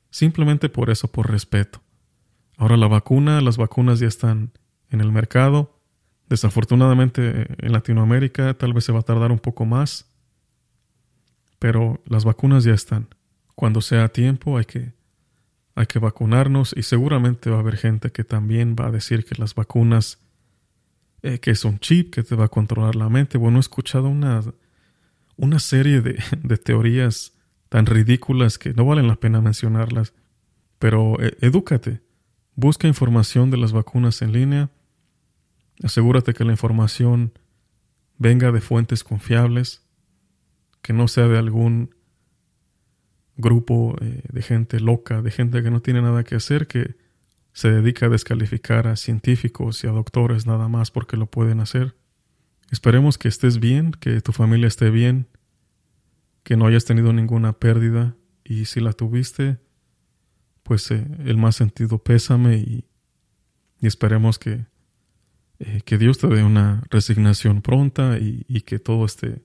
Simplemente 0.09 0.69
por 0.69 0.89
eso, 0.89 1.09
por 1.09 1.29
respeto. 1.29 1.81
Ahora 2.57 2.77
la 2.77 2.87
vacuna, 2.87 3.41
las 3.41 3.57
vacunas 3.57 3.99
ya 3.99 4.07
están 4.07 4.51
en 4.89 5.01
el 5.01 5.11
mercado. 5.11 5.79
Desafortunadamente 6.29 7.47
en 7.63 7.71
Latinoamérica 7.71 8.53
tal 8.53 8.73
vez 8.73 8.85
se 8.85 8.91
va 8.91 8.99
a 8.99 9.03
tardar 9.03 9.31
un 9.31 9.39
poco 9.39 9.65
más, 9.65 10.09
pero 11.59 12.01
las 12.05 12.25
vacunas 12.25 12.63
ya 12.63 12.73
están. 12.73 13.07
Cuando 13.55 13.81
sea 13.81 14.09
tiempo 14.09 14.57
hay 14.57 14.65
que, 14.65 14.93
hay 15.75 15.85
que 15.85 15.99
vacunarnos 15.99 16.73
y 16.75 16.83
seguramente 16.83 17.49
va 17.49 17.57
a 17.57 17.59
haber 17.59 17.77
gente 17.77 18.11
que 18.11 18.23
también 18.23 18.75
va 18.79 18.87
a 18.87 18.91
decir 18.91 19.25
que 19.25 19.35
las 19.35 19.55
vacunas 19.55 20.19
eh, 21.21 21.39
que 21.39 21.51
es 21.51 21.65
un 21.65 21.79
chip 21.79 22.13
que 22.13 22.23
te 22.23 22.35
va 22.35 22.45
a 22.45 22.49
controlar 22.49 22.95
la 22.95 23.09
mente. 23.09 23.37
Bueno, 23.37 23.57
he 23.57 23.59
escuchado 23.61 24.09
una, 24.09 24.41
una 25.35 25.59
serie 25.59 26.01
de, 26.01 26.21
de 26.43 26.57
teorías 26.57 27.33
tan 27.69 27.85
ridículas 27.85 28.57
que 28.57 28.73
no 28.73 28.85
valen 28.85 29.07
la 29.07 29.15
pena 29.15 29.41
mencionarlas. 29.41 30.13
Pero 30.79 31.21
eh, 31.21 31.35
edúcate, 31.41 32.01
busca 32.55 32.87
información 32.87 33.49
de 33.51 33.57
las 33.57 33.71
vacunas 33.71 34.21
en 34.21 34.31
línea, 34.31 34.69
asegúrate 35.83 36.33
que 36.33 36.43
la 36.43 36.51
información 36.51 37.33
venga 38.17 38.51
de 38.51 38.61
fuentes 38.61 39.03
confiables, 39.03 39.83
que 40.81 40.93
no 40.93 41.07
sea 41.07 41.27
de 41.27 41.37
algún 41.37 41.95
grupo 43.35 43.95
eh, 44.01 44.23
de 44.31 44.41
gente 44.41 44.79
loca, 44.79 45.21
de 45.21 45.31
gente 45.31 45.61
que 45.61 45.71
no 45.71 45.81
tiene 45.81 46.01
nada 46.01 46.23
que 46.23 46.35
hacer, 46.35 46.67
que 46.67 46.95
se 47.57 47.71
dedica 47.71 48.05
a 48.05 48.09
descalificar 48.09 48.85
a 48.85 48.95
científicos 48.95 49.83
y 49.83 49.87
a 49.87 49.89
doctores 49.89 50.45
nada 50.45 50.67
más 50.67 50.91
porque 50.91 51.17
lo 51.17 51.25
pueden 51.25 51.59
hacer. 51.59 51.95
Esperemos 52.69 53.17
que 53.17 53.29
estés 53.29 53.59
bien, 53.59 53.93
que 53.93 54.21
tu 54.21 54.31
familia 54.31 54.67
esté 54.67 54.91
bien, 54.91 55.27
que 56.43 56.55
no 56.55 56.67
hayas 56.67 56.85
tenido 56.85 57.13
ninguna 57.13 57.53
pérdida 57.53 58.15
y 58.43 58.65
si 58.65 58.79
la 58.79 58.93
tuviste, 58.93 59.57
pues 60.61 60.91
eh, 60.91 61.03
el 61.25 61.37
más 61.37 61.55
sentido 61.55 61.97
pésame 61.97 62.57
y, 62.57 62.85
esperemos 63.81 64.37
que, 64.37 64.67
eh, 65.57 65.81
que 65.83 65.97
Dios 65.97 66.19
te 66.19 66.27
dé 66.27 66.43
una 66.43 66.83
resignación 66.91 67.63
pronta 67.63 68.19
y, 68.19 68.61
que 68.67 68.77
todo 68.77 69.03
esté, 69.03 69.41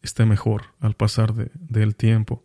esté 0.00 0.24
mejor 0.24 0.62
al 0.80 0.94
pasar 0.94 1.34
del 1.34 1.94
tiempo. 1.94 2.42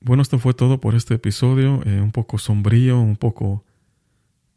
Bueno, 0.00 0.20
esto 0.20 0.40
fue 0.40 0.52
todo 0.52 0.80
por 0.80 0.96
este 0.96 1.14
episodio, 1.14 1.80
eh, 1.84 2.00
un 2.00 2.10
poco 2.10 2.38
sombrío, 2.38 2.98
un 2.98 3.16
poco 3.16 3.65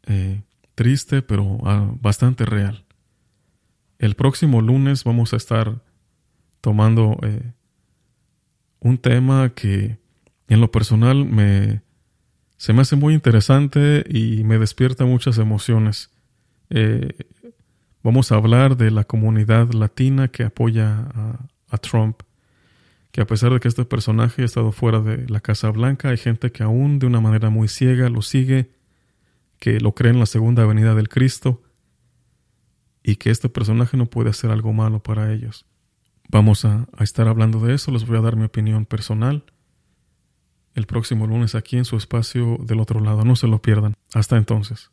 eh, 0.06 0.42
triste, 0.74 1.22
pero 1.22 1.58
ah, 1.64 1.92
bastante 2.00 2.44
real. 2.44 2.84
El 3.98 4.14
próximo 4.14 4.62
lunes 4.62 5.04
vamos 5.04 5.34
a 5.34 5.36
estar 5.36 5.82
tomando 6.60 7.18
eh, 7.22 7.52
un 8.80 8.98
tema 8.98 9.50
que 9.50 9.98
en 10.48 10.60
lo 10.60 10.70
personal 10.70 11.26
me, 11.26 11.82
se 12.56 12.72
me 12.72 12.80
hace 12.82 12.96
muy 12.96 13.14
interesante 13.14 14.04
y 14.08 14.42
me 14.44 14.58
despierta 14.58 15.04
muchas 15.04 15.38
emociones. 15.38 16.10
Eh, 16.70 17.10
vamos 18.02 18.32
a 18.32 18.36
hablar 18.36 18.76
de 18.76 18.90
la 18.90 19.04
comunidad 19.04 19.72
latina 19.72 20.28
que 20.28 20.44
apoya 20.44 21.08
a, 21.14 21.46
a, 21.68 21.78
Trump, 21.78 22.22
que 23.12 23.20
a 23.20 23.26
pesar 23.26 23.52
de 23.52 23.60
que 23.60 23.68
este 23.68 23.84
personaje 23.84 24.42
ha 24.42 24.46
estado 24.46 24.72
fuera 24.72 25.00
de 25.00 25.28
la 25.28 25.40
Casa 25.40 25.68
Blanca, 25.70 26.08
hay 26.08 26.16
gente 26.16 26.52
que 26.52 26.62
aún 26.62 26.98
de 26.98 27.06
una 27.06 27.20
manera 27.20 27.50
muy 27.50 27.68
ciega 27.68 28.08
lo 28.08 28.22
sigue 28.22 28.70
que 29.60 29.78
lo 29.78 29.94
cree 29.94 30.10
en 30.10 30.18
la 30.18 30.26
segunda 30.26 30.66
venida 30.66 30.96
del 30.96 31.08
Cristo 31.08 31.62
y 33.04 33.16
que 33.16 33.30
este 33.30 33.48
personaje 33.48 33.96
no 33.96 34.06
puede 34.06 34.30
hacer 34.30 34.50
algo 34.50 34.72
malo 34.72 35.02
para 35.02 35.32
ellos. 35.32 35.66
Vamos 36.28 36.64
a, 36.64 36.88
a, 36.96 37.04
estar 37.04 37.28
hablando 37.28 37.60
de 37.60 37.74
eso, 37.74 37.92
les 37.92 38.04
voy 38.04 38.18
a 38.18 38.22
dar 38.22 38.34
mi 38.34 38.44
opinión 38.44 38.86
personal 38.86 39.44
el 40.74 40.86
próximo 40.86 41.26
lunes 41.26 41.54
aquí 41.54 41.76
en 41.76 41.84
su 41.84 41.96
espacio 41.96 42.56
del 42.60 42.80
otro 42.80 43.00
lado. 43.00 43.24
No 43.24 43.36
se 43.36 43.46
lo 43.46 43.60
pierdan. 43.62 43.94
Hasta 44.14 44.36
entonces. 44.36 44.90